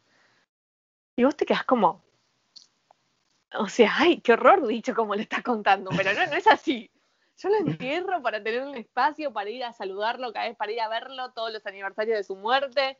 [1.16, 2.02] y vos te quedás como,
[3.54, 6.90] o sea, ay, qué horror dicho como le estás contando, pero no, no es así.
[7.38, 10.80] Yo lo entierro para tener un espacio, para ir a saludarlo cada vez, para ir
[10.80, 12.98] a verlo todos los aniversarios de su muerte.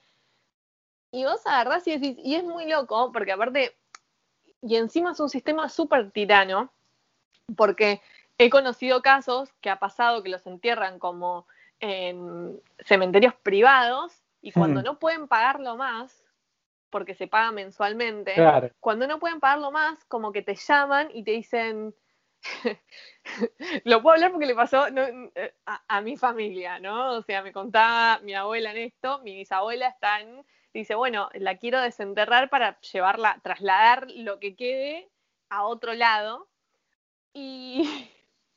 [1.11, 3.77] Y vos agarrás y decís, y es muy loco, porque aparte
[4.63, 6.73] y encima es un sistema súper tirano,
[7.57, 8.01] porque
[8.39, 11.47] he conocido casos que ha pasado que los entierran como
[11.81, 14.85] en cementerios privados y cuando hmm.
[14.85, 16.25] no pueden pagarlo más,
[16.91, 18.35] porque se paga mensualmente,
[18.81, 21.95] cuando no pueden pagarlo más, como que te llaman y te dicen,
[23.85, 27.13] lo puedo hablar porque le pasó a, a, mi familia, ¿no?
[27.13, 30.45] O sea, me contaba mi abuela en esto, mi bisabuela está en
[30.79, 35.09] dice, bueno, la quiero desenterrar para llevarla, trasladar lo que quede
[35.49, 36.49] a otro lado.
[37.33, 37.89] Y,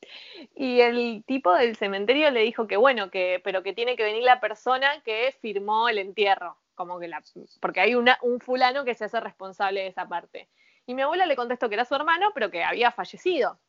[0.55, 4.23] y el tipo del cementerio le dijo que bueno, que, pero que tiene que venir
[4.23, 7.23] la persona que firmó el entierro, como que la,
[7.61, 10.49] porque hay una, un fulano que se hace responsable de esa parte.
[10.85, 13.59] Y mi abuela le contestó que era su hermano, pero que había fallecido.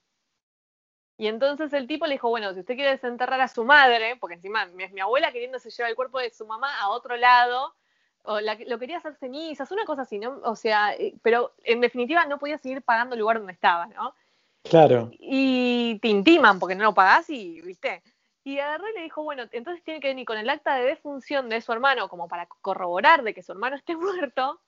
[1.19, 4.37] Y entonces el tipo le dijo, bueno, si usted quiere desenterrar a su madre, porque
[4.37, 7.75] encima es mi abuela queriéndose llevar el cuerpo de su mamá a otro lado,
[8.22, 10.40] o lo quería hacer cenizas, una cosa así, ¿no?
[10.44, 14.14] O sea, eh, pero en definitiva no podía seguir pagando el lugar donde estaba, ¿no?
[14.62, 15.11] Claro.
[15.12, 18.02] Y te intiman porque no lo pagás y, ¿viste?
[18.44, 21.48] Y agarró y le dijo, bueno, entonces tiene que venir con el acta de defunción
[21.48, 24.61] de su hermano como para corroborar de que su hermano esté muerto.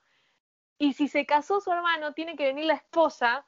[0.79, 3.47] Y si se casó su hermano, tiene que venir la esposa,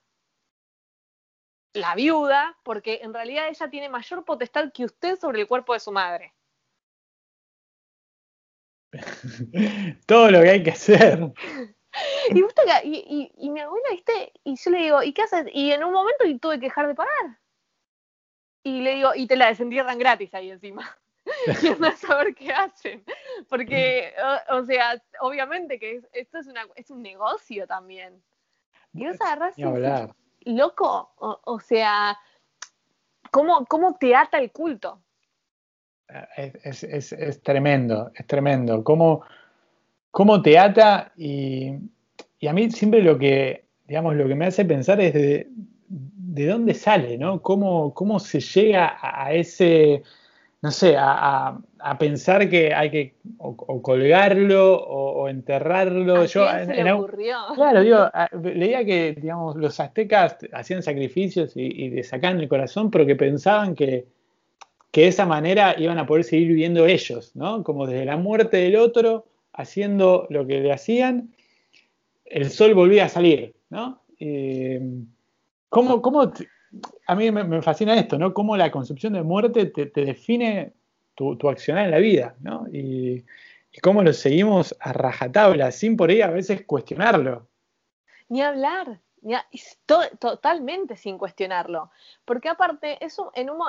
[1.72, 5.80] la viuda, porque en realidad ella tiene mayor potestad que usted sobre el cuerpo de
[5.80, 6.33] su madre.
[10.06, 11.32] Todo lo que hay que hacer.
[12.84, 14.32] Y, y, mi abuela, ¿viste?
[14.42, 15.46] Y yo le digo, ¿y qué haces?
[15.52, 17.38] Y en un momento tuve que dejar de pagar.
[18.62, 20.96] Y le digo, y te la desentierran gratis ahí encima.
[21.62, 23.04] y a saber qué hacen.
[23.48, 24.12] Porque,
[24.50, 28.22] o, sea, obviamente que esto es, una, es un negocio también.
[28.92, 29.54] Y vos agarrás
[30.44, 32.18] loco, o, sea,
[33.30, 35.02] ¿cómo, ¿cómo te ata el culto?
[36.34, 38.84] Es, tremendo, es tremendo.
[38.84, 39.22] Cómo,
[40.10, 41.72] cómo te ata y,
[42.46, 45.48] a mí siempre lo que, digamos, lo que me hace pensar es de,
[45.88, 47.40] de dónde sale, ¿no?
[47.40, 50.02] Cómo, cómo se llega a, ese,
[50.60, 51.58] no sé, a,
[51.98, 56.26] pensar que hay que o, colgarlo o, enterrarlo.
[56.26, 57.36] Yo, se ocurrió?
[57.54, 58.10] Claro, digo,
[58.42, 63.16] leía que, digamos, los aztecas hacían sacrificios y, y le sacaban el corazón, pero que
[63.16, 64.06] pensaban que
[64.94, 67.64] que de esa manera iban a poder seguir viviendo ellos, ¿no?
[67.64, 71.34] Como desde la muerte del otro, haciendo lo que le hacían,
[72.24, 74.04] el sol volvía a salir, ¿no?
[74.20, 74.80] Eh,
[75.68, 76.32] ¿cómo,
[77.08, 78.32] a mí me, fascina esto, ¿no?
[78.32, 80.74] Cómo la concepción de muerte te, define
[81.16, 82.68] tu, tu, accionar en la vida, ¿no?
[82.72, 83.24] Y,
[83.72, 87.48] y, cómo lo seguimos a rajatabla, sin por ahí a veces cuestionarlo.
[88.28, 89.00] Ni hablar,
[90.18, 91.90] totalmente sin cuestionarlo.
[92.24, 93.60] Porque aparte, eso en un,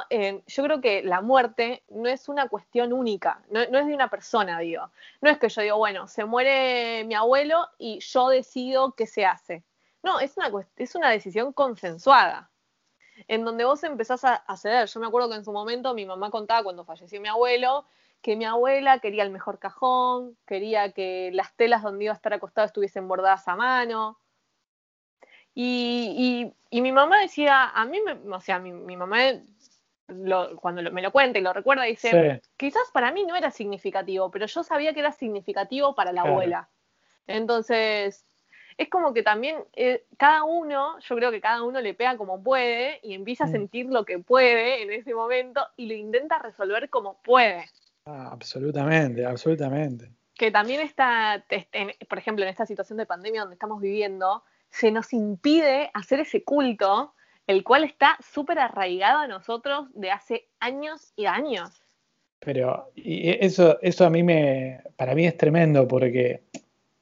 [0.45, 4.59] yo creo que la muerte no es una cuestión única, no, es de una persona,
[4.59, 4.91] digo.
[5.21, 9.25] No es que yo digo, bueno, se muere mi abuelo y yo decido qué se
[9.25, 9.63] hace.
[10.03, 12.51] No, es una, es una decisión consensuada
[13.27, 14.87] en donde vos empezás a, a, ceder.
[14.87, 17.85] Yo me acuerdo que en su momento mi mamá contaba cuando falleció mi abuelo
[18.25, 22.33] que mi abuela quería el mejor cajón, quería que las telas donde iba a estar
[22.33, 24.17] acostado estuviesen bordadas a mano.
[25.57, 29.19] Y, mi mamá decía, a mí, me, o sea, mi, mamá
[30.57, 34.45] cuando me lo cuenta y lo recuerda, dice, quizás para mí no era significativo, pero
[34.45, 36.69] yo sabía que era significativo para la abuela.
[37.25, 38.23] Entonces,
[38.77, 42.43] es como que también eh, cada uno, yo creo que cada uno le pega como
[42.43, 43.51] puede y empieza a mm.
[43.51, 47.65] sentir lo que puede en ese momento y lo intenta resolver como puede.
[48.05, 50.11] Ah, absolutamente, absolutamente.
[50.35, 51.45] Que también está,
[52.09, 54.43] por ejemplo, en esta situación de pandemia donde estamos viviendo,
[54.75, 57.13] se nos impide hacer ese culto,
[57.47, 61.69] el cual está súper arraigado a nosotros de hace años y años.
[62.39, 66.41] Pero y eso, eso a mí me, para mí es tremendo porque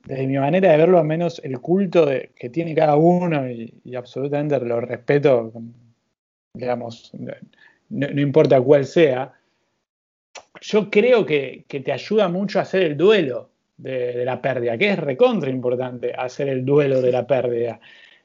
[0.06, 4.60] desde mi manera de verlo, al menos el culto que tiene cada uno y, absolutamente
[4.60, 5.52] lo respeto,
[6.54, 7.12] digamos,
[7.90, 9.34] no importa cuál sea,
[10.62, 15.00] yo creo que, te ayuda mucho a hacer el duelo de, la pérdida, que es
[15.00, 17.80] recontra importante hacer el duelo de la pérdida.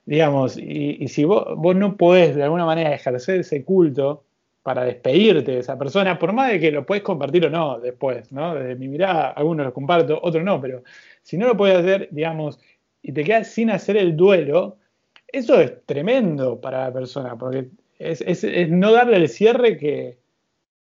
[0.04, 4.24] Digamos, y, si vos, no podés de alguna manera ejercer ese culto
[4.62, 8.32] para despedirte de esa persona, por más de que lo puedes compartir o no después,
[8.32, 8.54] ¿no?
[8.54, 10.82] Desde mi mirada, algunos lo comparto, otros no, pero
[11.22, 12.58] si no lo puedes hacer, digamos,
[13.02, 14.78] y te quedas sin hacer el duelo,
[15.26, 20.18] eso es tremendo para la persona, porque es no darle el cierre que,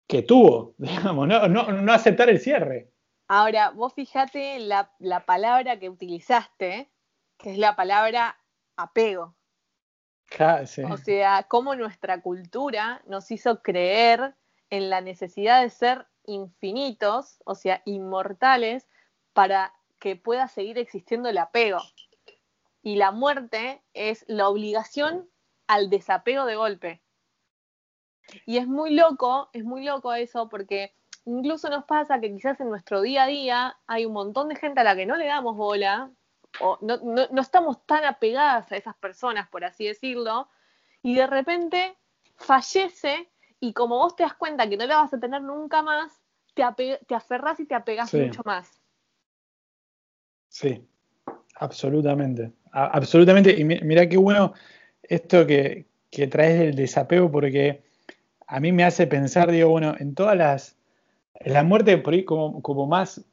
[0.06, 2.88] que tuvo, digamos, no, no, aceptar el cierre.
[3.28, 4.92] Ahora, vos fijate la,
[5.26, 6.90] palabra que utilizaste,
[7.38, 8.38] que es la palabra
[8.76, 9.34] apego.
[10.90, 14.34] O sea, cómo nuestra cultura nos hizo creer
[14.70, 18.88] en la necesidad de ser infinitos, o sea, inmortales,
[19.32, 21.80] para que pueda seguir existiendo el apego.
[22.82, 25.28] Y la muerte es la obligación
[25.66, 27.02] al desapego de golpe.
[28.44, 30.94] Y es muy loco, es muy loco eso porque
[31.26, 34.80] incluso nos pasa que quizás en nuestro día a día hay un montón de gente
[34.80, 36.10] a la que no le damos bola
[36.60, 40.48] o no, no, estamos tan apegadas a esas personas, por así decirlo,
[41.02, 41.96] y de repente
[42.36, 43.28] fallece
[43.60, 46.12] y como vos te das cuenta que no la vas a tener nunca más,
[46.54, 46.64] te,
[47.06, 48.80] te aferras y te apegas mucho más.
[50.48, 50.86] Sí,
[51.56, 52.52] absolutamente.
[52.72, 53.58] absolutamente.
[53.58, 54.54] Y mira qué bueno
[55.02, 57.84] esto que, que traes del desapego, porque
[58.46, 60.75] a mí me hace pensar, digo, bueno, en todas las.
[61.44, 63.24] La muerte por ahí como, como más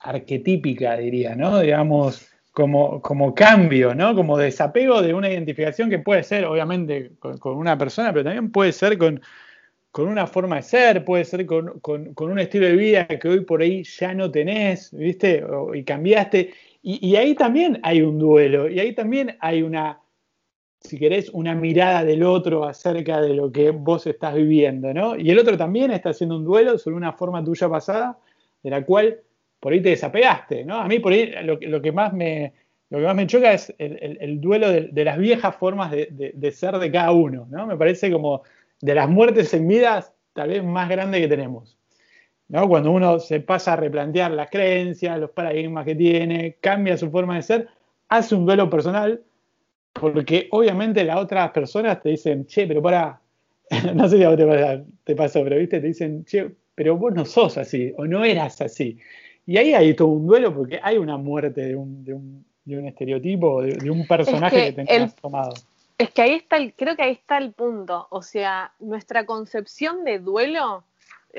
[0.00, 1.60] arquetípica, diría, ¿no?
[1.60, 4.14] Digamos, como, como cambio, ¿no?
[4.14, 8.72] Como desapego de una identificación que puede ser, obviamente, con, una persona, pero también puede
[8.72, 9.20] ser con,
[9.90, 11.80] con una forma de ser, puede ser con,
[12.16, 15.44] un estilo de vida que hoy por ahí ya no tenés, ¿viste?
[15.74, 16.52] y cambiaste.
[16.82, 20.00] y ahí también hay un duelo, y ahí también hay una
[20.80, 25.16] si querés, una mirada del otro acerca de lo que vos estás viviendo, ¿no?
[25.16, 28.18] Y el otro también está haciendo un duelo sobre una forma tuya pasada,
[28.62, 29.20] de la cual
[29.60, 30.76] por ahí te desapegaste, ¿no?
[30.76, 32.52] A mí por ahí lo, que, más me,
[32.90, 36.92] lo que más me choca es el, duelo de, las viejas formas de, ser de
[36.92, 37.66] cada uno, ¿no?
[37.66, 38.42] Me parece como
[38.80, 41.76] de las muertes en vidas tal vez más grande que tenemos.
[42.46, 42.68] ¿no?
[42.68, 47.34] Cuando uno se pasa a replantear las creencias, los paradigmas que tiene, cambia su forma
[47.34, 47.68] de ser,
[48.08, 49.22] hace un duelo personal
[50.00, 53.20] porque obviamente las otras personas te dicen, che, pero para,
[53.94, 54.38] no sé si a vos
[55.04, 58.60] te, pasó, pero viste, te dicen, che, pero vos no sos así, o no eras
[58.60, 58.98] así.
[59.46, 62.78] Y ahí hay todo un duelo porque hay una muerte de un, de un, de
[62.78, 65.54] un estereotipo, de, un personaje que, tenías tomado.
[65.96, 68.06] Es que ahí está, el, creo que ahí está el punto.
[68.10, 70.84] O sea, nuestra concepción de duelo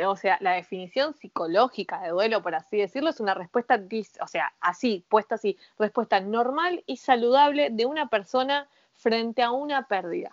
[0.05, 3.81] o sea, la definición psicológica de duelo, por así decirlo, es una respuesta,
[4.21, 9.87] o sea, así, puesta así, respuesta normal y saludable de una persona frente a una
[9.87, 10.31] pérdida.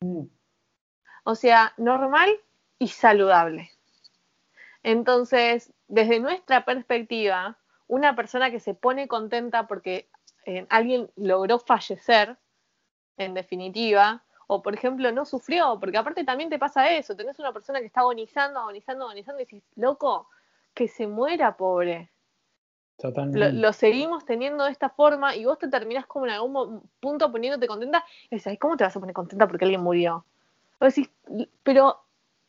[0.00, 0.24] Mm.
[1.24, 2.30] O sea, normal
[2.78, 3.70] y saludable.
[4.82, 10.08] Entonces, desde nuestra perspectiva, una persona que se pone contenta porque
[10.46, 12.38] eh, alguien logró fallecer,
[13.16, 17.52] en definitiva, o por ejemplo no sufrió, porque aparte también te pasa eso, tenés una
[17.52, 20.28] persona que está agonizando, agonizando, agonizando y decís, loco,
[20.74, 22.10] que se muera, pobre.
[22.98, 23.52] Totalmente.
[23.52, 27.68] Lo, seguimos teniendo de esta forma y vos te terminás como en algún punto poniéndote
[27.68, 30.24] contenta y decís, ¿cómo te vas a poner contenta porque alguien murió?
[30.80, 31.08] O decís,
[31.62, 32.00] pero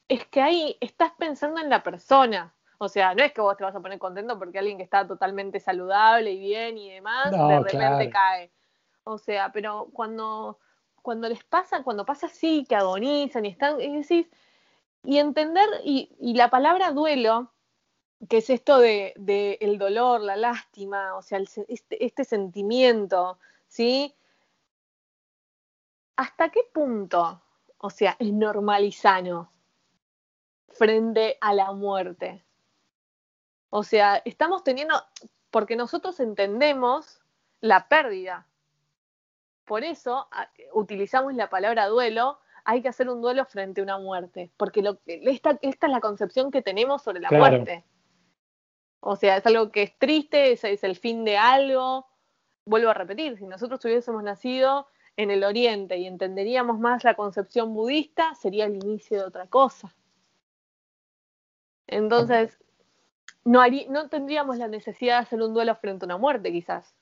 [0.09, 2.51] es que ahí estás pensando en la persona.
[2.79, 5.05] O sea, no es que vos te vas a poner contento porque alguien que está
[5.05, 8.49] totalmente saludable y bien y demás, de repente cae.
[9.03, 10.57] O sea, pero cuando,
[11.01, 14.27] cuando les pasa, cuando pasa así, que agonizan y están, y decís,
[15.03, 17.51] y entender, y, la palabra duelo,
[18.29, 19.13] que es esto de,
[19.61, 24.15] el dolor, la lástima, o sea, este, este sentimiento, ¿sí?
[26.15, 27.41] ¿Hasta qué punto,
[27.79, 29.51] o sea, es normal y sano
[30.69, 32.43] frente a la muerte?
[33.71, 35.01] O sea, estamos teniendo,
[35.49, 37.21] porque nosotros entendemos
[37.61, 38.45] la pérdida.
[39.65, 40.27] Por eso
[40.73, 44.99] utilizamos la palabra duelo, hay que hacer un duelo frente a una muerte, porque lo,
[45.05, 47.57] esta, esta es la concepción que tenemos sobre la claro.
[47.57, 47.85] muerte.
[48.99, 52.07] O sea, es algo que es triste, es, es el fin de algo.
[52.65, 54.87] Vuelvo a repetir, si nosotros hubiésemos nacido
[55.17, 59.95] en el Oriente y entenderíamos más la concepción budista, sería el inicio de otra cosa.
[61.87, 62.57] Entonces,
[63.43, 66.95] no, haría, no tendríamos la necesidad de hacer un duelo frente a una muerte, quizás.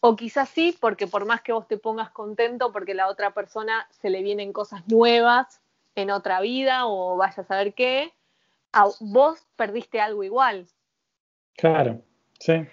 [0.00, 3.88] O quizás sí, porque por más que vos te pongas contento porque la otra persona
[3.90, 5.60] se le vienen cosas nuevas
[5.96, 8.14] en otra vida o vaya a saber qué,
[8.72, 10.68] a vos perdiste algo igual.
[11.56, 12.00] Claro,
[12.38, 12.66] sí.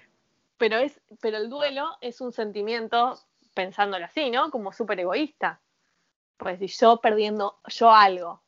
[0.57, 3.17] Pero, es, pero el duelo es un sentimiento,
[3.55, 4.51] pensándolo así, ¿no?
[4.51, 5.59] Como súper egoísta.
[6.37, 8.41] Pues si yo perdiendo yo algo,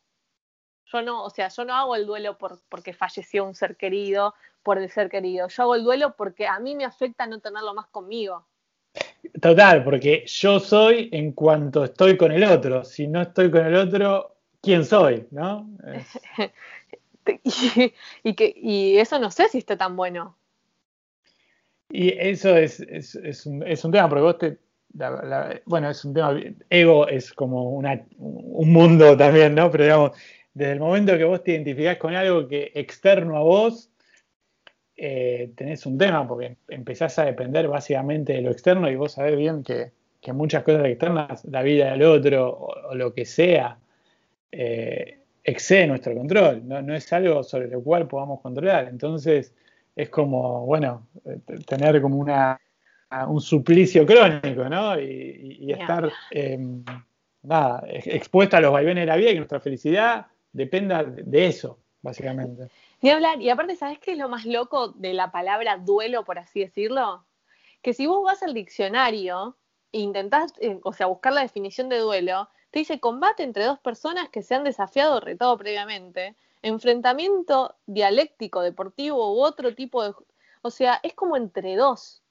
[0.85, 4.35] yo no, o sea, yo no hago el duelo por, porque falleció un ser querido,
[4.61, 5.47] por el ser querido.
[5.47, 8.45] Yo hago el duelo porque a mí me afecta no tenerlo más conmigo.
[9.41, 12.83] Total, porque yo soy en cuanto estoy con el otro.
[12.83, 15.27] Si no estoy con el otro, ¿quién soy?
[15.31, 15.69] ¿No?
[17.43, 17.93] Y,
[18.23, 20.37] y, que, y eso no sé si está tan bueno.
[21.89, 24.57] Y eso es, es, es, un, es un, tema, porque vos te.
[24.93, 26.39] La, la, bueno, es un tema.
[26.69, 29.69] Ego es como una, un mundo también, ¿no?
[29.71, 30.11] Pero digamos,
[30.53, 33.89] desde el momento que vos te identificás con algo que externo a vos,
[34.97, 39.37] eh, tenés un tema, porque empezás a depender básicamente de lo externo y vos sabés
[39.37, 43.77] bien que, que muchas cosas externas, la vida del otro o, o lo que sea,
[44.51, 48.87] eh, excede nuestro control, no, no, es algo sobre lo cual podamos controlar.
[48.89, 49.53] Entonces
[49.95, 51.07] es como, bueno,
[51.67, 52.59] tener como una,
[53.27, 54.99] un suplicio crónico, ¿no?
[54.99, 56.57] Y, y estar, eh,
[57.43, 61.79] nada, expuesto a los vaivenes de la vida y que nuestra felicidad dependa de eso,
[62.07, 62.69] básicamente.
[63.01, 66.39] Ni hablar, y aparte, ¿sabes qué es lo más loco de la palabra duelo, por
[66.39, 67.25] así decirlo?
[67.81, 69.57] Que si vos vas al diccionario
[69.91, 73.79] e intentás, eh, o sea, buscar la definición de duelo, te dice combate entre dos
[73.79, 80.13] personas que se han desafiado o retado previamente, enfrentamiento dialéctico, deportivo u otro tipo de...
[80.61, 82.21] O sea, es como entre dos.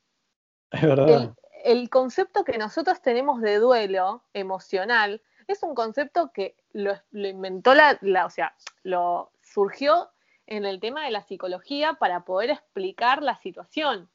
[0.70, 1.09] Es verdad.
[1.09, 7.29] El, el concepto que nosotros tenemos de duelo emocional es un concepto que lo, lo
[7.29, 10.11] inventó la, la, o sea, lo surgió
[10.47, 14.11] en el tema de la psicología para poder explicar la situación.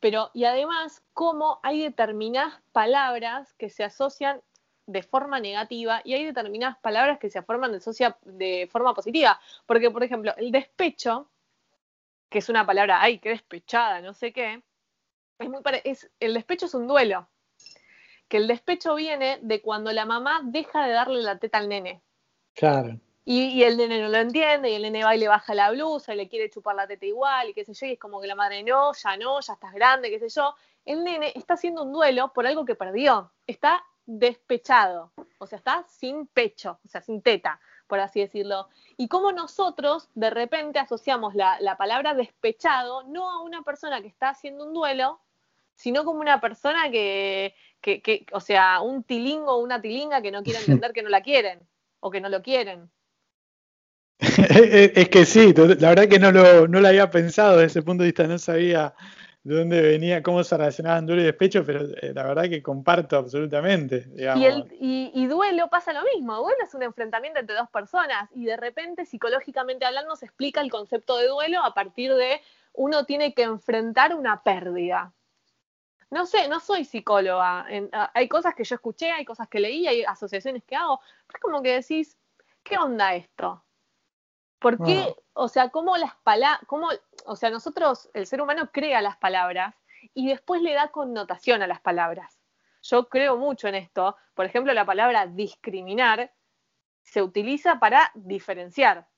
[0.00, 4.42] Pero, y además, cómo hay determinadas palabras que se asocian
[4.86, 9.38] de forma negativa y hay determinadas palabras que se forman de, forma positiva.
[9.64, 11.30] Porque, por ejemplo, el despecho,
[12.28, 14.64] que es una palabra, ay, qué despechada, no sé qué,
[15.38, 17.28] es muy es, el despecho es un duelo.
[18.26, 22.02] Que el despecho viene de cuando la mamá deja de darle la teta al nene.
[22.54, 22.98] Claro.
[23.30, 25.70] Y, y, el nene no lo entiende, y el nene va y le baja la
[25.70, 28.22] blusa, y le quiere chupar la teta igual, y qué sé yo, y es como
[28.22, 30.54] que la madre no, ya no, ya estás grande, qué sé yo.
[30.86, 33.30] El nene está haciendo un duelo por algo que perdió.
[33.46, 38.70] Está despechado, o sea, está sin pecho, o sea, sin teta, por así decirlo.
[38.96, 44.08] Y como nosotros de repente asociamos la, la, palabra despechado no a una persona que
[44.08, 45.20] está haciendo un duelo,
[45.74, 50.30] sino como una persona que, que, que o sea, un tilingo o una tilinga que
[50.30, 51.60] no quiere entender que no la quieren
[52.00, 52.90] o que no lo quieren.
[54.20, 58.02] es que sí, la verdad que no lo, no lo había pensado desde ese punto
[58.02, 58.94] de vista, no sabía
[59.44, 63.16] de dónde venía, cómo se relacionaban duelo y despecho, pero eh, la verdad que comparto
[63.16, 64.06] absolutamente.
[64.16, 68.28] Y, el, y, y, duelo pasa lo mismo, duelo es un enfrentamiento entre dos personas
[68.34, 72.40] y de repente psicológicamente hablando se explica el concepto de duelo a partir de
[72.72, 75.12] uno tiene que enfrentar una pérdida.
[76.10, 79.86] No sé, no soy psicóloga, en, hay cosas que yo escuché, hay cosas que leí,
[79.86, 82.16] hay asociaciones que hago, pero es como que decís,
[82.62, 83.62] ¿qué onda esto?
[84.58, 85.00] ¿Por qué?
[85.00, 85.16] Wow.
[85.34, 86.88] O sea, cómo las palabras, cómo,
[87.26, 89.74] o sea, nosotros, el ser humano crea las palabras
[90.14, 92.40] y después le da connotación a las palabras.
[92.82, 94.16] Yo creo mucho en esto.
[94.34, 96.32] Por ejemplo, la palabra discriminar
[97.02, 99.08] se utiliza para diferenciar.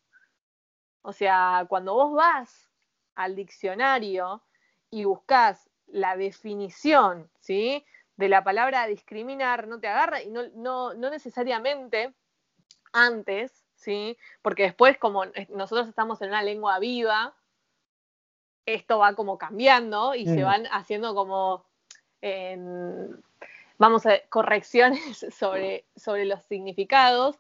[1.03, 2.71] O sea, cuando vos vas
[3.15, 4.43] al diccionario
[4.91, 7.85] y buscas la definición, ¿sí?
[8.17, 12.15] De la palabra discriminar, no te agarra y no, no, no necesariamente
[12.93, 14.17] antes ¿sí?
[14.43, 17.35] Porque después, como nosotros estamos en una lengua viva,
[18.67, 20.35] esto va como cambiando y mm.
[20.35, 21.65] se van haciendo como
[22.21, 23.23] en,
[23.79, 27.39] vamos a ver, correcciones sobre, sobre los significados,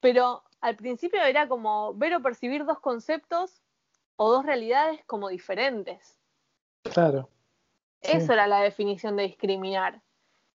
[0.00, 3.62] pero al principio era como ver o percibir dos conceptos
[4.16, 6.18] o dos realidades como diferentes.
[6.82, 7.28] Claro.
[8.00, 10.02] Eso era la definición de discriminar.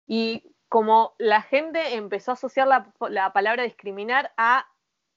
[0.07, 4.67] Y como la gente empezó a asociar la, palabra discriminar a,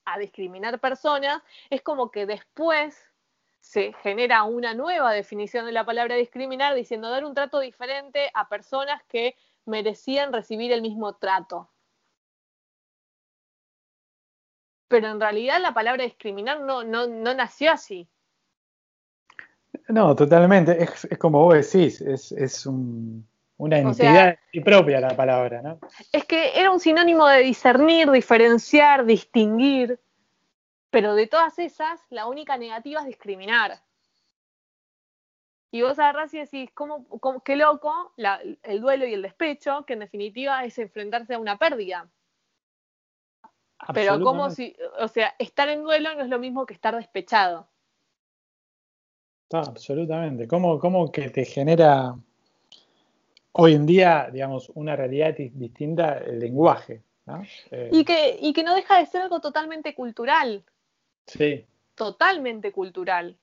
[0.04, 2.96] a discriminar personas, es como que después
[3.60, 8.48] se genera una nueva definición de la palabra discriminar diciendo dar un trato diferente a
[8.48, 11.70] personas que merecían recibir el mismo trato.
[14.88, 18.08] Pero en realidad la palabra discriminar no, no, no nació así.
[19.88, 20.82] No, totalmente.
[20.82, 22.66] Es, como vos decís, es,
[23.62, 25.78] una entidad propia la palabra, ¿no?
[26.10, 30.00] Es que era un sinónimo de discernir, diferenciar, distinguir.
[30.90, 33.80] Pero de todas esas, la única negativa es discriminar.
[35.70, 37.06] Y vos agarrás y decís, ¿cómo,
[37.44, 42.10] qué loco el duelo y el despecho, que en definitiva es enfrentarse a una pérdida.
[43.94, 47.68] Pero como si, o sea, estar en duelo no es lo mismo que estar despechado.
[49.52, 50.48] absolutamente.
[50.48, 52.16] ¿Cómo, ¿Cómo, que te genera
[53.52, 57.02] hoy en día, digamos, una realidad distinta el lenguaje?
[57.70, 60.64] Eh, y, que, y que no deja de ser algo totalmente cultural.
[61.26, 61.64] Sí.
[61.94, 63.38] Totalmente cultural.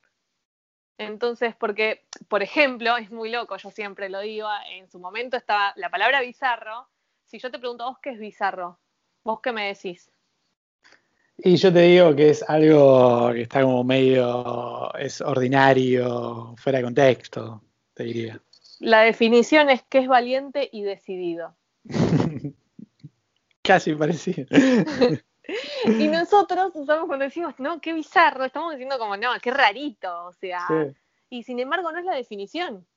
[0.97, 5.71] Entonces, porque, por ejemplo, es muy loco, yo siempre lo digo, en su momento estaba
[5.77, 6.89] la palabra bizarro.
[7.23, 8.79] Si yo te pregunto a vos qué es bizarro,
[9.23, 10.11] ¿vos qué me decís?
[11.37, 16.83] Y yo te digo que es algo que está como medio, es ordinario, fuera de
[16.83, 18.41] contexto, te diría.
[18.79, 21.55] La definición es que es valiente y decidido.
[23.61, 24.47] Casi parecido.
[25.85, 30.33] y nosotros usamos cuando decimos, no, qué bizarro, estamos diciendo como, no, qué rarito, o
[30.33, 30.65] sea.
[31.29, 32.87] Y sin embargo no es la definición.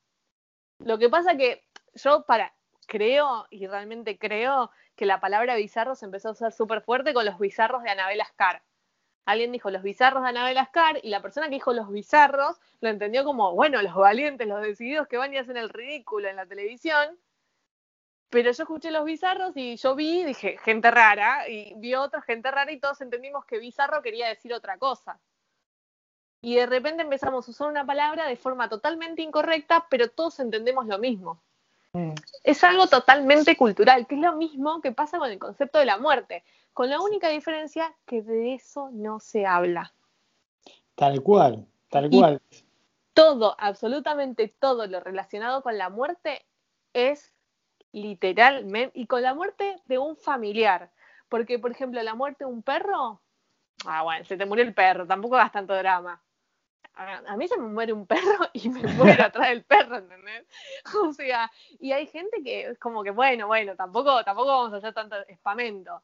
[0.78, 1.64] Lo que pasa que
[1.94, 2.54] yo para,
[2.86, 7.24] creo, y realmente creo, que la palabra bizarro se empezó a usar súper fuerte con
[7.24, 8.62] los bizarros de Anabel Ascar.
[9.24, 12.88] Alguien dijo los bizarros de Anabel Ascar y la persona que dijo los bizarros lo
[12.88, 16.46] entendió como, bueno, los valientes, los decididos que van y hacen el ridículo en la
[16.46, 17.18] televisión
[18.32, 22.50] pero yo escuché los bizarros y yo vi, dije, gente rara, y vi otra gente
[22.50, 25.20] rara y todos entendimos que bizarro quería decir otra cosa.
[26.40, 30.86] Y de repente empezamos a usar una palabra de forma totalmente incorrecta, pero todos entendemos
[30.86, 31.42] lo mismo.
[31.92, 32.14] Mm.
[32.42, 35.98] Es algo totalmente cultural, que es lo mismo que pasa con el concepto de la
[35.98, 36.42] muerte,
[36.72, 39.92] con la única diferencia que de eso no se habla.
[40.94, 42.40] Tal cual, tal cual.
[43.14, 46.44] todo, absolutamente todo lo relacionado con la muerte
[46.92, 47.32] es
[47.92, 50.90] literalmente, y con la muerte de un familiar.
[51.28, 53.20] Porque, por ejemplo, la muerte de un perro,
[53.86, 56.22] ah, bueno, se te murió el perro, tampoco hagas tanto drama.
[56.94, 58.20] A, mí se me muere un perro
[58.52, 60.46] y me muero atrás del perro, ¿entendés?
[61.02, 61.50] O sea,
[61.80, 65.16] y hay gente que es como que, bueno, bueno, tampoco, tampoco vamos a hacer tanto
[65.26, 66.02] espamento.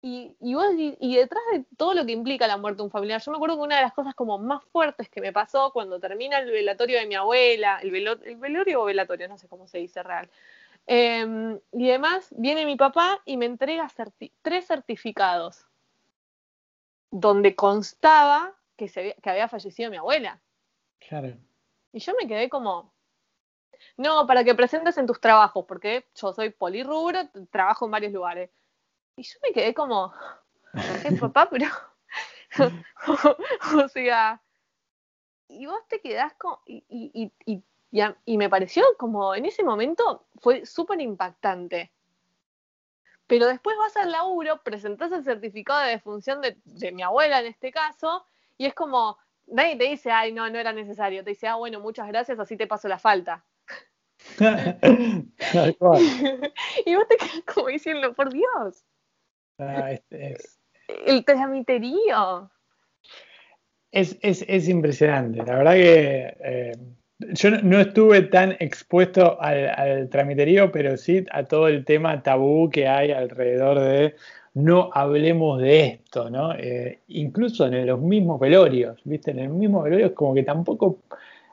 [0.00, 3.20] Y, y, vos, y, detrás de todo lo que implica la muerte de un familiar,
[3.20, 5.98] yo me acuerdo que una de las cosas como más fuertes que me pasó cuando
[5.98, 9.78] termina el velatorio de mi abuela, el, el velorio o velatorio, no sé cómo se
[9.78, 10.30] dice real,
[10.90, 13.86] Em, y además viene mi papá y me entrega
[14.40, 15.66] tres certificados
[17.10, 20.40] donde constaba que, se que había fallecido mi abuela.
[20.98, 21.36] Claro.
[21.92, 22.90] Y yo me quedé como,
[23.98, 28.48] no, para que presentes en tus trabajos, porque yo soy polirrubro, trabajo en varios lugares.
[29.18, 30.12] Y yo me quedé como,
[31.02, 31.50] ¿qué papá?
[31.50, 31.66] Pero,
[33.84, 34.40] o sea,
[35.48, 37.62] y vos te quedás con, y, y, y,
[38.24, 41.90] y, me pareció como en ese momento fue súper impactante.
[43.26, 47.72] Pero después vas al laburo, presentás el certificado de defunción de, mi abuela en este
[47.72, 48.24] caso,
[48.56, 51.24] y es como, nadie te dice, ay, no, no era necesario.
[51.24, 53.44] Te dice, ah, bueno, muchas gracias, así te paso la falta.
[56.86, 58.84] y vos te quedas como diciendo, por Dios.
[59.58, 60.58] Ah, este es...
[61.06, 62.50] El tramiterío.
[63.90, 65.38] Es, es, es, impresionante.
[65.38, 66.72] La verdad que eh,
[67.18, 72.86] yo no estuve tan expuesto al, tramiterío, pero sí a todo el tema tabú que
[72.86, 74.14] hay alrededor de
[74.54, 76.54] no hablemos de esto, ¿no?
[76.54, 79.30] Eh, incluso en los mismos velorios, ¿viste?
[79.30, 80.98] En el mismo velorio es como que tampoco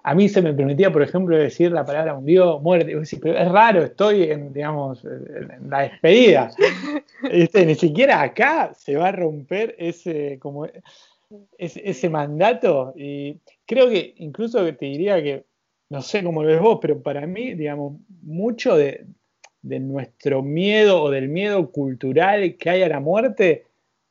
[0.07, 2.95] a mí se me permitía, por ejemplo, decir la palabra murió, muerte.
[3.19, 6.51] Pero es raro, estoy en, digamos, en la despedida.
[7.65, 10.67] Ni siquiera acá se va a romper ese, como,
[11.57, 12.93] ese, ese mandato.
[12.95, 15.43] Y creo que incluso te diría que
[15.89, 19.07] no sé cómo lo ves vos, pero para mí, digamos, mucho de,
[19.63, 23.65] nuestro miedo o del miedo cultural que hay a la muerte,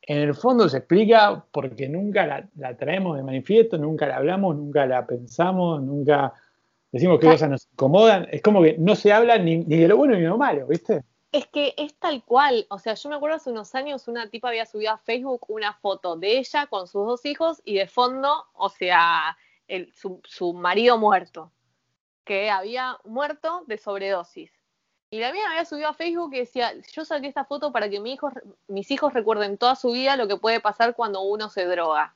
[0.07, 4.85] en el fondo se explica porque nunca la, traemos de manifiesto, nunca la hablamos, nunca
[4.85, 6.33] la pensamos, nunca,
[6.91, 9.97] decimos qué cosas nos incomodan, es como que no se habla ni, ni de lo
[9.97, 11.03] bueno ni de lo malo, ¿viste?
[11.31, 14.49] Es que es tal cual, o sea, yo me acuerdo hace unos años una tipa
[14.49, 18.45] había subido a Facebook una foto de ella con sus dos hijos y de fondo,
[18.53, 19.35] o sea,
[19.67, 21.51] el, su, su marido muerto,
[22.23, 24.51] que había muerto de sobredosis.
[25.15, 28.01] Y la mía había subido a Facebook y decía, yo saqué esta foto para que
[28.01, 28.29] mi hijo,
[28.67, 32.13] mis hijos recuerden toda su vida lo que puede pasar cuando uno se droga.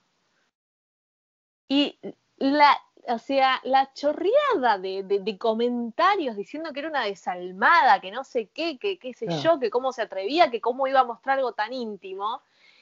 [1.69, 1.97] Y
[2.35, 2.77] la,
[3.07, 8.49] o sea, la chorreada de, de, comentarios diciendo que era una desalmada, que no sé
[8.49, 11.53] qué, que qué sé yo, que cómo se atrevía, que cómo iba a mostrar algo
[11.53, 12.41] tan íntimo.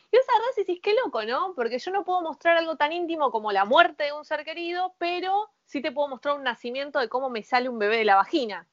[0.10, 1.54] Y esa verdad decís, qué loco, ¿no?
[1.54, 4.96] Porque yo no puedo mostrar algo tan íntimo como la muerte de un ser querido,
[4.98, 8.16] pero sí te puedo mostrar un nacimiento de cómo me sale un bebé de la
[8.16, 8.68] vagina.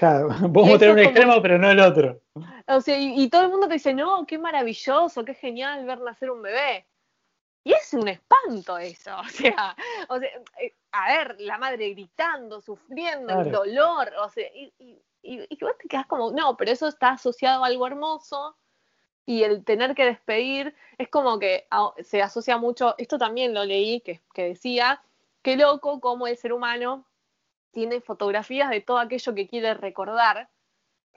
[0.00, 2.22] Claro, puedo mostrar un extremo, pero no el otro.
[2.68, 6.00] O sea, y, y, todo el mundo te dice, no, qué maravilloso, qué genial ver
[6.00, 6.86] nacer un bebé.
[7.64, 9.76] Y es un espanto eso, o sea,
[10.08, 15.02] o sea eh, a ver, la madre gritando, sufriendo, el dolor, o sea, y, y,
[15.22, 18.56] y, vos te quedas como, no, pero eso está asociado a algo hermoso
[19.26, 21.68] y el tener que despedir es como que
[22.02, 25.02] se asocia mucho, esto también lo leí, que, que decía,
[25.42, 27.04] qué loco como el ser humano
[27.72, 30.48] tiene fotografías de todo aquello que quiere recordar,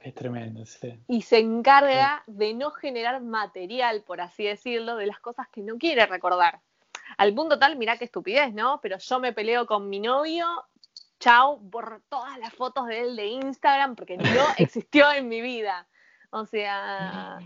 [0.03, 0.99] es tremendo, sí.
[1.07, 5.77] Y se encarga de no generar material, por así decirlo, de las cosas que no
[5.77, 6.59] quiere recordar.
[7.17, 8.81] Al punto tal, mirá qué estupidez, ¿no?
[8.81, 10.45] Pero yo me peleo con mi novio,
[11.21, 14.23] chao, borro todas las fotos de él de Instagram porque no
[14.57, 15.87] existió en mi vida.
[16.31, 17.39] O sea...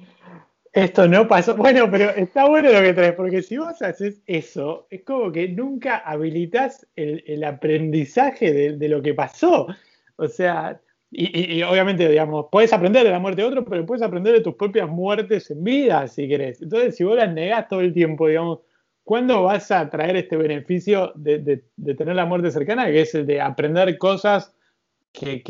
[0.78, 1.56] Esto no pasó.
[1.56, 5.48] Bueno, pero está bueno lo que traes, porque si vos haces eso, es como que
[5.48, 9.66] nunca habilitas el, aprendizaje de, lo que pasó.
[10.18, 14.34] O sea, y, obviamente, digamos, puedes aprender de la muerte de otro, pero puedes aprender
[14.34, 16.62] de tus propias muertes en vida, si querés.
[16.62, 18.60] Entonces, si vos las negás todo el tiempo, digamos,
[19.04, 21.64] ¿cuándo vas a traer este beneficio de,
[21.98, 24.56] tener la muerte cercana, que es el de aprender cosas
[25.12, 25.42] que,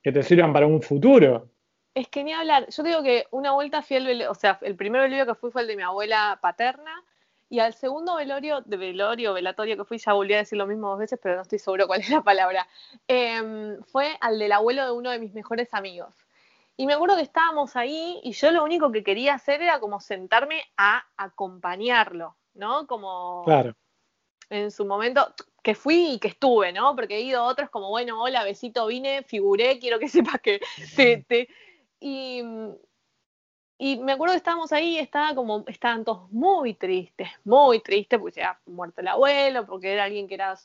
[0.00, 1.50] te sirvan para un futuro?
[1.94, 2.68] Es que ni hablar.
[2.70, 5.62] Yo digo que una vuelta fui el, o sea, el primer velorio que fui fue
[5.62, 7.04] el de mi abuela paterna,
[7.50, 10.90] y al segundo velorio, de velorio, velatorio que fui, ya volví a decir lo mismo
[10.90, 12.68] dos veces, pero no estoy seguro cuál es la palabra,
[13.06, 16.14] em, fue al del abuelo de uno de mis mejores amigos.
[16.76, 20.00] Y me acuerdo que estábamos ahí y yo lo único que quería hacer era como
[20.00, 22.86] sentarme a acompañarlo, ¿no?
[22.86, 23.74] Como claro.
[24.50, 26.94] en su momento que fui y que estuve, ¿no?
[26.94, 30.60] Porque he ido a otros como, bueno, hola, besito, vine, figuré, quiero que sepas que
[30.94, 31.24] te...
[31.26, 31.48] te...
[32.00, 32.42] Y,
[33.80, 38.42] me acuerdo que estábamos ahí, estaba como, estaban todos muy tristes, muy tristes, porque se
[38.42, 40.56] había muerto el abuelo, porque era alguien que era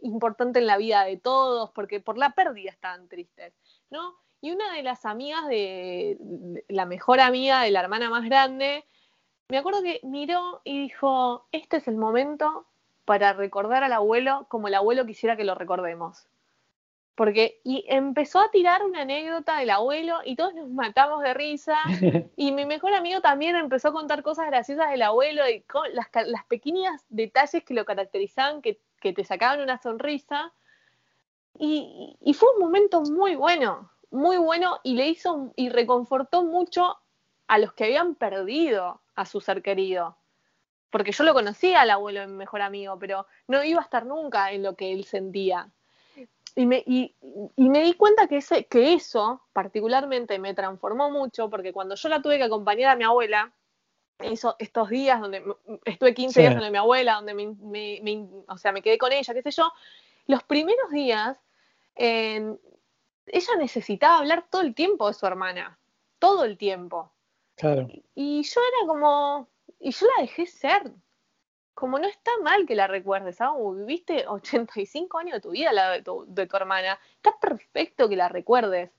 [0.00, 3.52] importante en la vida de todos, porque por la pérdida estaban tristes,
[3.90, 4.14] ¿no?
[4.40, 6.18] Y una de las amigas de,
[6.68, 8.84] la mejor amiga de la hermana más grande,
[9.48, 12.66] me acuerdo que miró y dijo, este es el momento
[13.04, 16.26] para recordar al abuelo como el abuelo quisiera que lo recordemos.
[17.14, 21.76] Porque, y empezó a tirar una anécdota del abuelo y todos nos matamos de risa.
[22.36, 26.44] Y mi mejor amigo también empezó a contar cosas graciosas del abuelo y las, las
[26.46, 30.52] pequeñas detalles que lo caracterizaban, que, que te sacaban una sonrisa.
[31.56, 36.98] Y, y, fue un momento muy bueno, muy bueno y le hizo y reconfortó mucho
[37.46, 40.16] a los que habían perdido a su ser querido.
[40.90, 44.50] Porque yo lo conocía al abuelo mi mejor amigo, pero no iba a estar nunca
[44.50, 45.70] en lo que él sentía
[46.56, 47.14] y me, y,
[47.56, 52.22] me di cuenta que, ese, que eso particularmente me transformó mucho, porque cuando yo la
[52.22, 53.52] tuve que acompañar a mi abuela,
[54.18, 55.42] eso, estos días donde
[55.84, 59.42] estuve 15 días con mi abuela, donde me, o sea, me quedé con ella, qué
[59.42, 59.72] sé yo,
[60.26, 61.38] los primeros días
[61.96, 65.78] ella necesitaba hablar todo el tiempo de su hermana,
[66.18, 67.10] todo el tiempo.
[67.56, 67.86] Claro.
[68.16, 69.48] y yo era como,
[69.78, 70.92] y yo la dejé ser,
[71.74, 73.60] como no está mal que la recuerdes, ¿sabes?
[73.76, 78.16] viviste 85 años de tu vida la de tu, de tu hermana, está perfecto que
[78.16, 78.90] la recuerdes.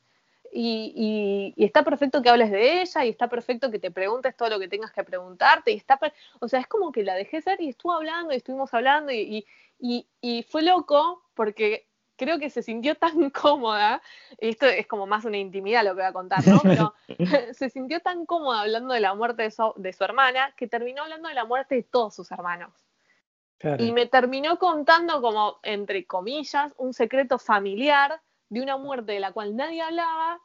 [0.57, 4.49] Y, y, está perfecto que hables de ella y está perfecto que te preguntes todo
[4.49, 5.99] lo que tengas que preguntarte y está
[6.39, 9.45] o sea es como que la dejé ser y estuvo hablando y estuvimos hablando y,
[9.79, 14.01] y fue loco porque creo que se sintió tan cómoda,
[14.39, 16.61] y esto es como más una intimidad lo que voy a contar, ¿no?
[16.61, 16.93] Pero
[17.53, 21.03] se sintió tan cómoda hablando de la muerte de su, de su, hermana que terminó
[21.03, 22.71] hablando de la muerte de todos sus hermanos.
[23.79, 29.31] Y me terminó contando como, entre comillas, un secreto familiar de una muerte de la
[29.31, 30.39] cual nadie hablaba,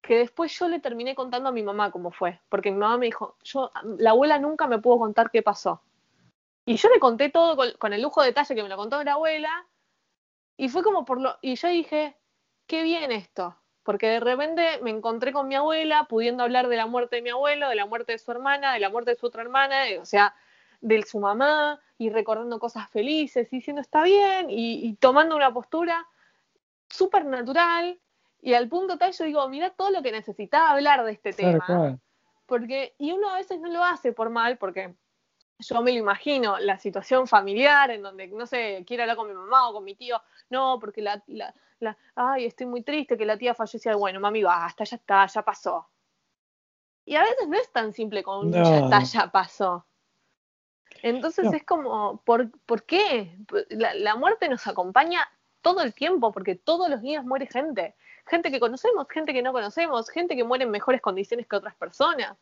[0.00, 3.06] que después yo le terminé contando a mi mamá cómo fue, porque mi mamá me
[3.06, 5.82] dijo, yo, la abuela nunca me pudo contar qué pasó.
[6.64, 9.02] Y yo le conté todo con, con el lujo de detalle que me lo contó
[9.02, 9.66] la abuela,
[10.60, 11.38] y fue como por lo.
[11.40, 12.14] Y yo dije,
[12.66, 13.56] qué bien esto.
[13.82, 17.30] Porque de repente me encontré con mi abuela, pudiendo hablar de la muerte de mi
[17.30, 20.04] abuelo, de la muerte de su hermana, de la muerte de su otra hermana, o
[20.04, 20.34] sea,
[20.82, 26.06] de su mamá, y recordando cosas felices, y diciendo está bien, y, tomando una postura.
[26.90, 27.98] súper natural
[28.42, 31.98] y al punto tal yo digo, mira todo lo que necesitaba hablar de este tema.
[32.44, 34.94] Porque, y uno a veces no lo hace por mal, porque
[35.60, 39.34] yo me lo imagino, la situación familiar en donde, no sé, quiero hablar con mi
[39.34, 43.26] mamá o con mi tío, no, porque la, la, la ay, estoy muy triste que
[43.26, 45.88] la tía falleció, bueno, mami, basta, ya está, ya pasó.
[47.04, 49.86] Y a veces no es tan simple como ya está, ya pasó.
[51.02, 53.36] Entonces es como, ¿por, ¿por qué?
[53.70, 55.26] La, la, muerte nos acompaña
[55.62, 57.94] todo el tiempo, porque todos los días muere gente.
[58.26, 61.74] Gente que conocemos, gente que no conocemos, gente que muere en mejores condiciones que otras
[61.74, 62.36] personas.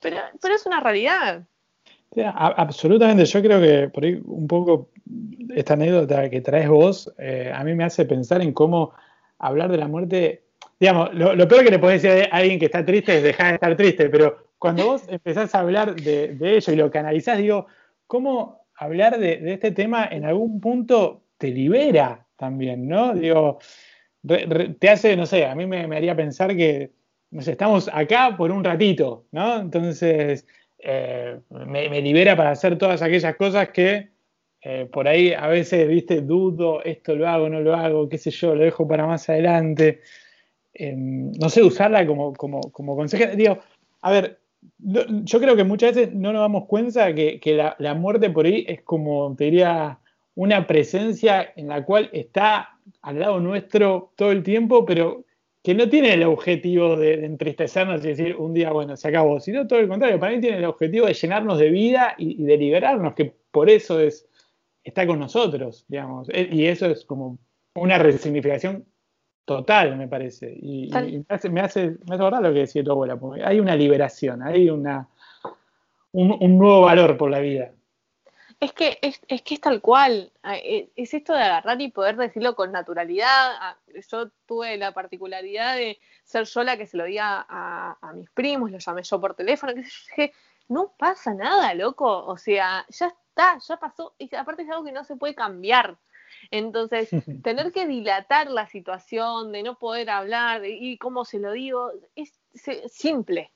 [0.00, 1.44] Pero, pero es una realidad
[2.16, 4.90] absolutamente, yo creo que por ahí un poco
[5.54, 8.92] esta anécdota que traes vos, eh, a mí me hace pensar en cómo
[9.38, 10.44] hablar de la muerte.
[10.78, 13.54] Digamos, lo, peor que le podés decir a alguien que está triste es dejar de
[13.54, 17.66] estar triste, pero cuando vos empezás a hablar de, ello y lo canalizás, digo,
[18.06, 23.14] ¿cómo hablar de, este tema en algún punto te libera también, ¿no?
[23.14, 23.58] Digo,
[24.78, 26.92] te hace, no sé, a mí me, haría pensar que,
[27.30, 29.60] no sé, estamos acá por un ratito, ¿no?
[29.60, 30.46] Entonces,
[30.82, 34.10] eh, me, libera para hacer todas aquellas cosas que
[34.62, 38.30] eh, por ahí a veces, viste, dudo, esto lo hago, no lo hago, qué sé
[38.30, 40.00] yo, lo dejo para más adelante.
[40.74, 43.34] Em, no sé, usarla como, como, como consejo.
[43.36, 43.58] Digo,
[44.02, 44.38] a ver,
[44.78, 48.46] yo creo que muchas veces no nos damos cuenta que, que la, la, muerte por
[48.46, 49.98] ahí es como, te diría,
[50.34, 55.24] una presencia en la cual está al lado nuestro todo el tiempo, pero
[55.62, 59.66] que no tiene el objetivo de, entristecernos y decir un día, bueno, se acabó, sino
[59.66, 63.14] todo el contrario, para mí tiene el objetivo de llenarnos de vida y, de liberarnos,
[63.14, 64.26] que por eso es,
[64.82, 66.28] está con nosotros, digamos.
[66.30, 67.38] Eh, y eso es como
[67.74, 68.86] una resignificación
[69.44, 70.56] total, me parece.
[70.60, 74.42] Y, me, hace, me, hace, me lo que decía tu abuela, porque hay una liberación,
[74.42, 75.08] hay una,
[76.12, 77.72] un nuevo valor por la vida.
[78.60, 81.90] Es que es, es, que es tal cual, ah, e, es esto de agarrar y
[81.90, 83.56] poder decirlo con naturalidad.
[83.58, 83.78] Ah,
[84.10, 88.70] yo tuve la particularidad de ser yo la que se lo diga a, mis primos,
[88.70, 90.34] lo llamé yo por teléfono, que yo dije,
[90.68, 94.92] no pasa nada, loco, o sea, ya está, ya pasó, y aparte es algo que
[94.92, 95.98] no se puede cambiar.
[96.50, 97.08] Entonces,
[97.42, 101.92] tener que dilatar la situación, de no poder hablar, de y cómo se lo digo,
[102.14, 102.38] es
[102.88, 103.52] simple.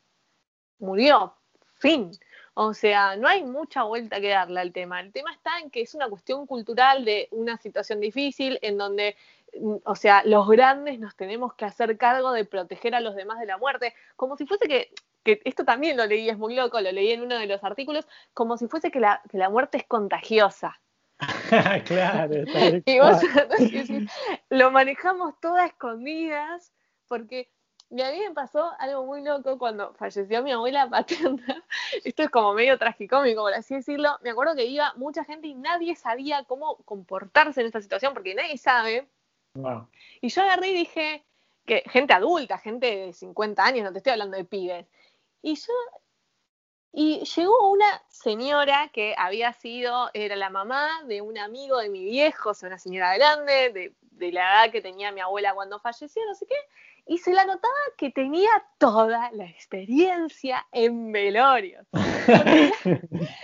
[0.79, 1.35] Murió,
[1.77, 2.11] fin.
[2.55, 5.01] O sea, no hay mucha vuelta que darle al tema.
[5.01, 9.17] El tema está en que es una cuestión cultural de una situación difícil en donde,
[9.61, 13.41] mm, o sea, los grandes nos tenemos que hacer cargo de proteger a los demás
[13.41, 14.93] de la muerte, como si fuese que,
[15.25, 18.07] que esto también lo leí, es muy loco, lo leí en uno de los artículos,
[18.35, 20.81] como si fuese que la, que la muerte es contagiosa.
[21.87, 22.45] claro,
[22.85, 23.21] y vos
[24.51, 26.73] lo manejamos todas escondidas
[27.09, 27.51] porque
[27.95, 31.65] y a mí me pasó algo muy loco cuando falleció mi abuela paterna.
[32.03, 34.19] Esto es como medio tragicómico, por así decirlo.
[34.23, 38.35] Me acuerdo que iba mucha gente y nadie sabía cómo comportarse en esta situación, porque
[38.35, 39.07] nadie sabe.
[40.21, 41.25] Y yo agarré y dije,
[41.67, 44.87] que gente adulta, gente de 50 años, no te estoy hablando de pibes.
[45.41, 45.73] Y yo,
[46.91, 52.03] y llegó una señora que había sido, era la mamá de un amigo de mi
[52.03, 55.79] viejo, o sea, una señora grande, de, de la edad que tenía mi abuela cuando
[55.79, 56.57] falleció, no sé qué
[57.07, 61.87] y se la notaba que tenía toda la experiencia en velorios.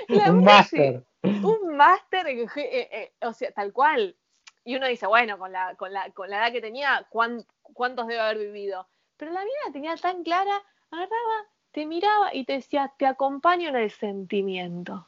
[0.09, 1.05] un máster.
[1.23, 4.17] Un máster, eh, eh, o sea, tal cual.
[4.65, 8.21] Y uno dice, bueno, con la, con la, con la edad que tenía, ¿cuántos debe
[8.21, 8.89] haber vivido?
[9.17, 13.77] Pero la vida tenía tan clara, agarraba, te miraba y te decía, te acompaño en
[13.77, 15.07] el sentimiento.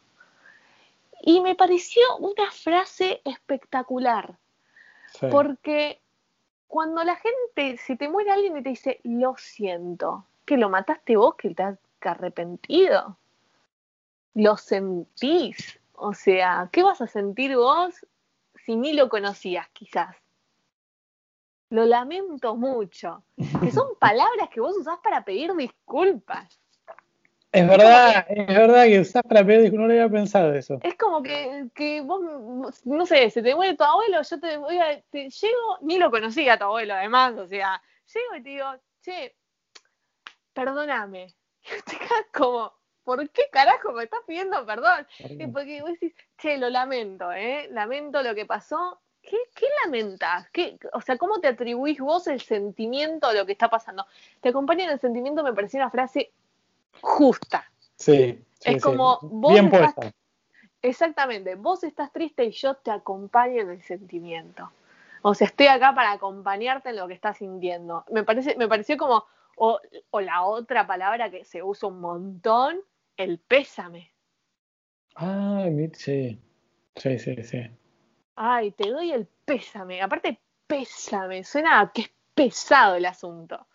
[1.23, 4.37] Y me pareció una frase espectacular,
[5.31, 6.03] porque
[6.73, 11.19] cuando la gente, si te muere alguien y te dice, lo siento, que lo mataste
[11.19, 13.19] vos, que te has arrepentido,
[14.33, 15.79] lo sentís.
[15.93, 18.07] O sea, ¿qué vas a sentir vos
[18.55, 20.17] si ni lo conocías quizás?
[21.69, 23.23] Lo lamento mucho.
[23.37, 26.59] Que son palabras que vos usás para pedir disculpas.
[27.53, 30.79] Es verdad, es verdad que usás para pedir, no lo había pensado eso.
[30.83, 32.23] Es como que, que, vos,
[32.87, 36.11] no sé, se te muere tu abuelo, yo te voy a, te llego, ni lo
[36.11, 38.67] conocía a tu abuelo además, o sea, llego y te digo,
[39.03, 39.37] che,
[40.55, 41.27] perdóname.
[41.65, 42.73] Y te quedas como,
[43.05, 45.07] ¿por qué carajo me estás pidiendo perdón?
[45.53, 47.69] porque vos decís, che, lo lamento, ¿eh?
[47.71, 49.01] Lamento lo que pasó.
[49.21, 50.51] ¿Qué, qué lamentas?
[50.51, 54.05] ¿Qué, o sea, ¿cómo te atribuís vos el sentimiento a lo que está pasando?
[54.41, 56.33] Te acompaña en el sentimiento, me pareció una frase
[57.01, 57.65] justa.
[57.97, 58.45] Sí.
[58.65, 60.15] es como vos Bien estás,
[60.83, 64.73] Exactamente, vos estás triste y yo te acompaño en el sentimiento.
[65.23, 68.05] O sea, estoy acá para acompañarte en lo que estás sintiendo.
[68.11, 69.25] Me, parece, me pareció como,
[69.57, 69.79] o,
[70.21, 72.81] la otra palabra que se usa un montón,
[73.17, 74.11] el pésame.
[75.15, 76.41] Ay, sí.
[76.97, 77.63] Sí, sí, sí.
[78.35, 80.03] Ay, te doy el pésame.
[80.03, 83.67] Aparte, pésame, suena que es pesado el asunto.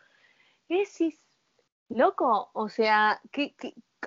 [0.67, 1.26] ¿Qué decís?
[1.89, 3.55] Loco, o sea, que,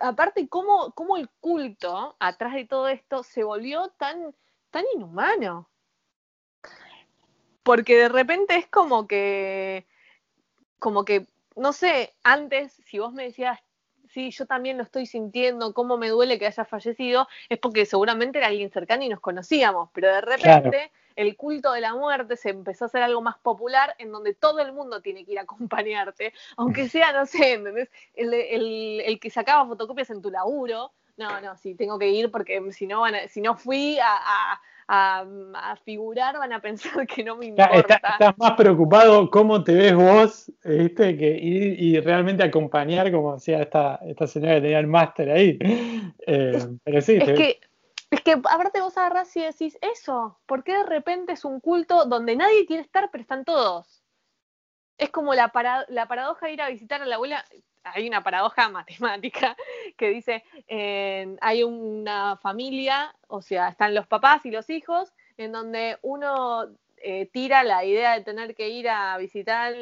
[0.00, 4.34] aparte, ¿cómo, ¿cómo, el culto atrás de todo esto se volvió tan,
[4.70, 5.68] tan inhumano?
[7.62, 9.86] Porque de repente es como que,
[10.78, 11.26] como que,
[11.56, 13.58] no sé, antes, si vos me decías,
[14.08, 18.38] sí, yo también lo estoy sintiendo, cómo me duele que haya fallecido, es porque seguramente
[18.38, 22.50] era alguien cercano y nos conocíamos, pero de repente el culto de la muerte se
[22.50, 25.42] empezó a hacer algo más popular en donde todo el mundo tiene que ir a
[25.42, 27.90] acompañarte, aunque sea, no sé, ¿entendés?
[28.14, 32.60] El, el, que sacaba fotocopias en tu laburo, no, no, sí, tengo que ir porque
[32.72, 34.58] si no, van si no fui a,
[34.88, 37.94] a, figurar van a pensar que no me importa.
[37.94, 41.16] estás más preocupado cómo te ves vos, ¿viste?
[41.16, 45.58] Que ir y realmente acompañar, como decía esta, esta señora que tenía el máster ahí.
[46.26, 47.60] Eh, pero sí, es que
[48.10, 52.04] es que aparte vos agarrás y decís, eso, ¿por qué de repente es un culto
[52.06, 54.02] donde nadie quiere estar, pero están todos?
[54.98, 55.52] Es como la,
[55.88, 57.44] la paradoja de ir a visitar a la abuela,
[57.84, 59.56] hay una paradoja matemática
[59.96, 60.44] que dice,
[61.40, 66.68] hay una familia, o sea, están los papás y los hijos, en donde uno
[67.02, 69.74] eh, tira la idea de tener que ir a visitar,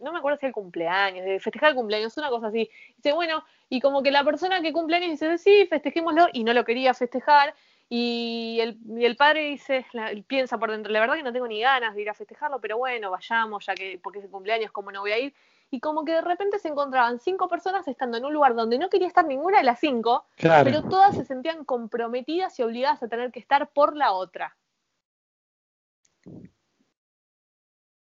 [0.00, 2.68] no, me acuerdo si el cumpleaños, de festejar el cumpleaños, una cosa así.
[2.96, 6.52] Dice, bueno, y como que la persona que cumple años dice, sí, festejémoslo, y no
[6.52, 7.54] lo quería festejar,
[7.88, 9.84] y el, el padre dice,
[10.26, 12.78] piensa por dentro, la verdad que no tengo ni ganas de ir a festejarlo, pero
[12.78, 15.34] bueno, vayamos, ya que, porque es el cumpleaños, ¿cómo no voy a ir?
[15.70, 18.90] Y como que de repente se encontraban cinco personas estando en un lugar donde no
[18.90, 23.30] quería estar ninguna de las cinco, pero todas se sentían comprometidas y obligadas a tener
[23.30, 24.56] que estar por la otra.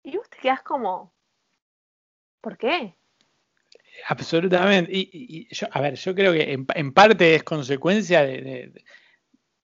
[0.04, 1.14] Y vos te quedás como,
[2.42, 2.96] ¿por qué?
[4.08, 4.92] Absolutamente.
[4.94, 8.72] Y, a ver, yo creo que en, parte es consecuencia de,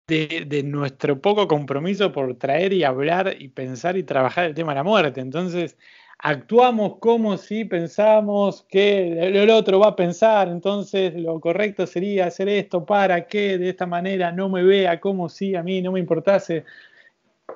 [0.07, 4.79] de, nuestro poco compromiso por traer y hablar y pensar y trabajar el tema de
[4.79, 5.21] la muerte.
[5.21, 5.77] Entonces,
[6.19, 12.49] actuamos como si pensamos que el otro va a pensar, entonces lo correcto sería hacer
[12.49, 15.99] esto para que de esta manera no me vea como si a mí no me
[15.99, 16.65] importase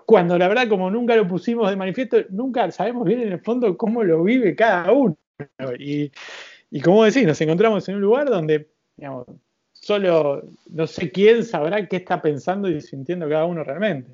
[0.05, 3.77] cuando la verdad, como nunca lo pusimos de manifiesto, nunca sabemos bien en el fondo
[3.77, 5.17] cómo lo vive cada uno.
[5.79, 6.11] Y,
[6.69, 8.69] y como decís, nos encontramos en un lugar donde,
[9.73, 14.11] solo no sé quién sabrá qué está pensando y sintiendo cada uno realmente.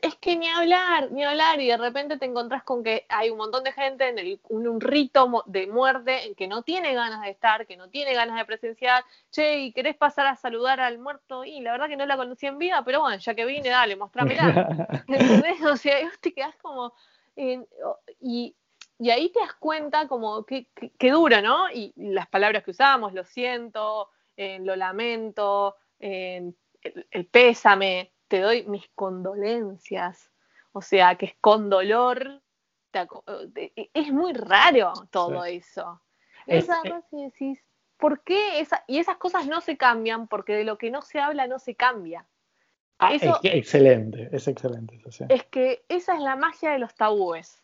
[0.00, 3.38] Es que ni hablar, ni hablar, y de repente te encontrás con que hay un
[3.38, 7.66] montón de gente en un, rito de muerte en que no tiene ganas de estar,
[7.66, 9.04] que no tiene ganas de presenciar.
[9.30, 11.44] Che, ¿y querés pasar a saludar al muerto?
[11.44, 13.96] Y la verdad que no la conocí en vida, pero bueno, ya que vine, dale,
[13.96, 15.04] mostrámela.
[15.08, 15.62] ¿Entendés?
[15.64, 16.94] O sea, te quedás como.
[17.36, 18.54] y,
[19.10, 21.70] ahí te das cuenta como que, que, dura, ¿no?
[21.70, 28.88] Y las palabras que usamos, lo siento, eh, lo lamento, el pésame te doy mis
[28.94, 30.30] condolencias.
[30.72, 32.40] O sea, que es con dolor.
[32.94, 36.00] E, es muy raro todo eso.
[36.46, 36.80] Esa
[37.10, 37.62] y decís,
[37.98, 38.60] ¿por qué?
[38.60, 41.58] Esa, y esas cosas no se cambian porque de lo que no se habla no
[41.58, 42.26] se cambia.
[42.98, 44.98] Ah, es excelente, es excelente.
[45.28, 47.62] Es que esa es la magia de los tabúes.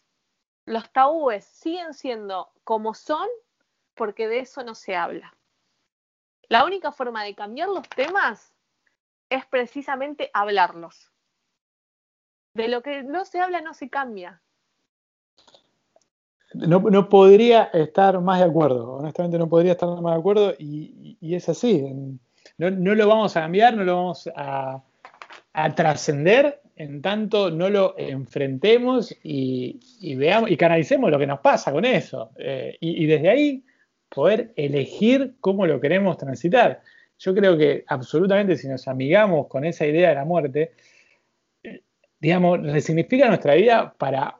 [0.66, 3.26] Los tabúes siguen siendo como son
[3.94, 5.34] porque de eso no se habla.
[6.50, 8.52] La única forma de cambiar los temas
[9.30, 11.12] es precisamente hablarlos.
[12.54, 14.42] De lo que no se habla no se cambia.
[16.54, 21.48] No, podría estar más de acuerdo, honestamente no podría estar más de acuerdo y, es
[21.48, 21.84] así.
[22.56, 24.82] No, lo vamos a cambiar, no lo vamos a,
[25.74, 31.84] trascender en tanto no lo enfrentemos y, veamos y canalicemos lo que nos pasa con
[31.84, 32.30] eso.
[32.38, 33.64] Eh, y, desde ahí
[34.08, 36.80] poder elegir cómo lo queremos transitar
[37.18, 40.72] yo creo que absolutamente si nos amigamos con esa idea de la muerte,
[42.20, 44.36] digamos, resignifica nuestra vida para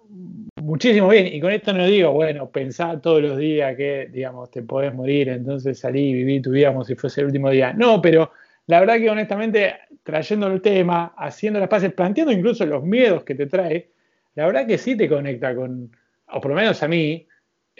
[0.56, 1.26] muchísimo bien.
[1.26, 5.28] Y con esto no digo, bueno, pensar todos los días que, digamos, te podés morir,
[5.28, 7.72] entonces salí y viví tu vida como si fuese el último día.
[7.72, 8.32] No, pero
[8.66, 13.34] la verdad que honestamente, trayendo el tema, haciendo las paces, planteando incluso los miedos que
[13.34, 13.90] te trae,
[14.34, 15.90] la verdad que sí te conecta con,
[16.32, 17.27] o por lo menos a mí,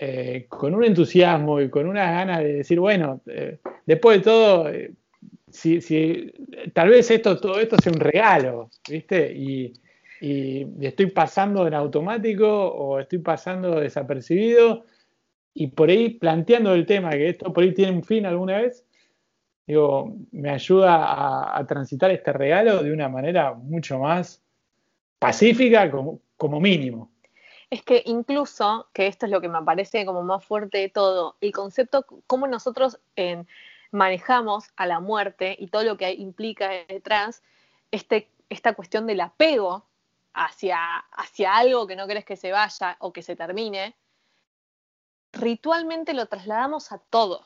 [0.01, 4.69] eh, con un entusiasmo y con unas ganas de decir, bueno, eh, después de todo,
[4.71, 4.93] eh,
[5.51, 6.33] si,
[6.73, 9.33] tal vez esto, todo esto sea un regalo, ¿viste?
[9.35, 9.73] Y,
[10.21, 14.85] estoy pasando en automático o estoy pasando desapercibido
[15.55, 18.85] y por ahí planteando el tema que esto por ahí tiene un fin alguna vez,
[19.65, 24.43] digo, me ayuda a, a transitar este regalo de una manera mucho más
[25.21, 27.13] pacífica como, como mínimo
[27.71, 31.37] es que incluso, que esto es lo que me parece como más fuerte de todo,
[31.41, 32.99] el concepto, cómo nosotros
[33.91, 37.43] manejamos a la muerte y todo lo que implica detrás,
[37.91, 39.85] este, esta cuestión del apego
[40.33, 40.79] hacia,
[41.12, 43.95] hacia algo que no querés que se vaya o que se termine,
[45.33, 47.45] ritualmente lo trasladamos a todo.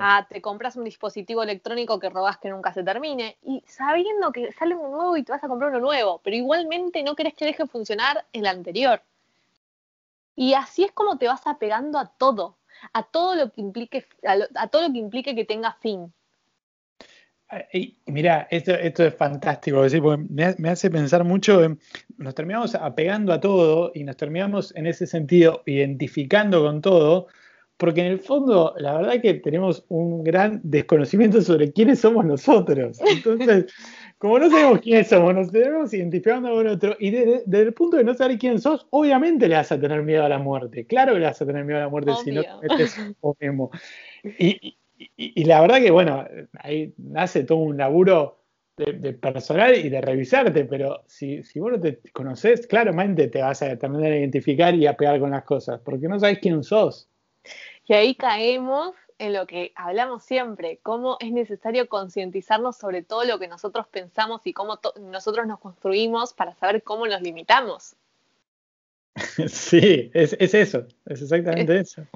[0.00, 4.52] A te compras un dispositivo electrónico que robás que nunca se termine y sabiendo que
[4.52, 7.44] sale uno nuevo y te vas a comprar uno nuevo, pero igualmente no querés que
[7.44, 9.00] deje funcionar el anterior.
[10.38, 12.58] Y así es como te vas apegando a todo,
[12.92, 16.14] a todo lo que implique, a, todo lo que implique que tenga fin.
[17.72, 21.80] Y mira, esto, esto es fantástico, porque me, hace pensar mucho, en,
[22.18, 27.26] nos terminamos apegando a todo y nos terminamos en ese sentido identificando con todo,
[27.76, 33.00] porque en el fondo la verdad que tenemos un gran desconocimiento sobre quiénes somos nosotros.
[33.00, 33.66] Entonces,
[34.18, 38.04] como no sabemos quiénes somos, nos tenemos identificando con otro, y desde, el punto de
[38.04, 40.86] no saber quién sos, obviamente le vas a tener miedo a la muerte.
[40.86, 42.98] Claro que le vas a tener miedo a la muerte si no te metes
[43.40, 43.70] mismo.
[44.38, 44.76] Y,
[45.16, 46.26] y, la verdad que, bueno,
[46.58, 48.38] ahí nace todo un laburo
[48.76, 53.62] de, personal y de revisarte, pero si, si vos no te conoces, claramente te vas
[53.62, 57.08] a terminar a identificar y a pegar con las cosas, porque no sabes quién sos.
[57.86, 63.38] Y ahí caemos en lo que hablamos siempre, cómo es necesario concientizarnos sobre todo lo
[63.38, 67.96] que nosotros pensamos y cómo nosotros nos construimos para saber cómo nos limitamos.
[69.48, 72.06] Sí, es, es eso, es exactamente eso.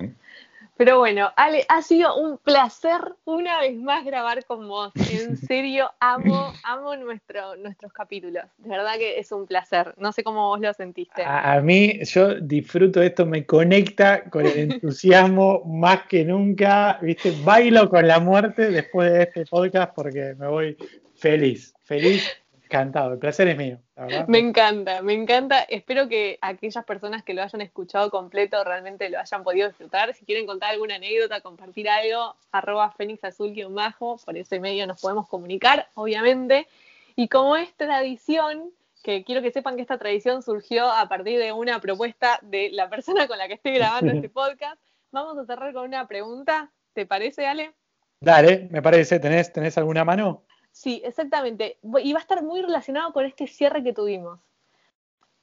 [0.77, 4.93] Pero bueno, Ale, ha sido un placer una vez más grabar con vos.
[5.13, 8.45] En serio, amo, amo nuestro, nuestros capítulos.
[8.59, 9.95] De verdad que es un placer.
[9.99, 11.23] No sé cómo vos lo sentiste.
[11.25, 16.99] A, mí, yo disfruto esto, me conecta con el entusiasmo más que nunca.
[17.03, 20.77] Viste, bailo con la muerte después de este podcast porque me voy
[21.15, 22.42] feliz, feliz
[22.73, 23.79] encantado, el placer es mío.
[24.27, 25.61] Me encanta, me encanta.
[25.63, 30.15] Espero que aquellas personas que lo hayan escuchado completo realmente lo hayan podido disfrutar.
[30.15, 35.01] Si quieren contar alguna anécdota, compartir algo, arroba Fénix Azul bajo, por ese medio nos
[35.01, 36.67] podemos comunicar, obviamente.
[37.15, 38.71] Y como es tradición,
[39.03, 42.89] que quiero que sepan que esta tradición surgió a partir de una propuesta de la
[42.89, 46.71] persona con la que estoy grabando este podcast, vamos a cerrar con una pregunta.
[46.95, 47.73] ¿Te parece, Ale?
[48.21, 49.19] Dale, me parece.
[49.19, 50.45] ¿Tenés, tenés alguna mano?
[50.73, 51.79] Sí, exactamente.
[52.03, 54.41] Y va a estar muy relacionado con este cierre que tuvimos.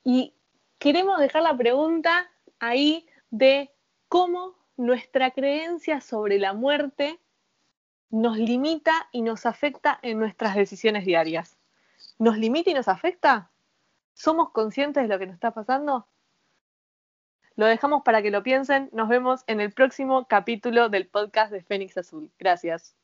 [0.04, 0.34] Y
[0.80, 3.72] queremos dejar la pregunta ahí de
[4.08, 7.20] cómo nuestra creencia sobre la muerte
[8.10, 11.58] nos limita y nos afecta en nuestras decisiones diarias.
[12.18, 13.52] ¿Nos limita y nos afecta?
[14.14, 16.08] ¿Somos conscientes de lo que nos está pasando?
[17.56, 18.90] Lo dejamos para que lo piensen.
[18.94, 22.32] Nos vemos en el próximo capítulo del podcast de Fénix Azul.
[22.40, 22.99] Gracias.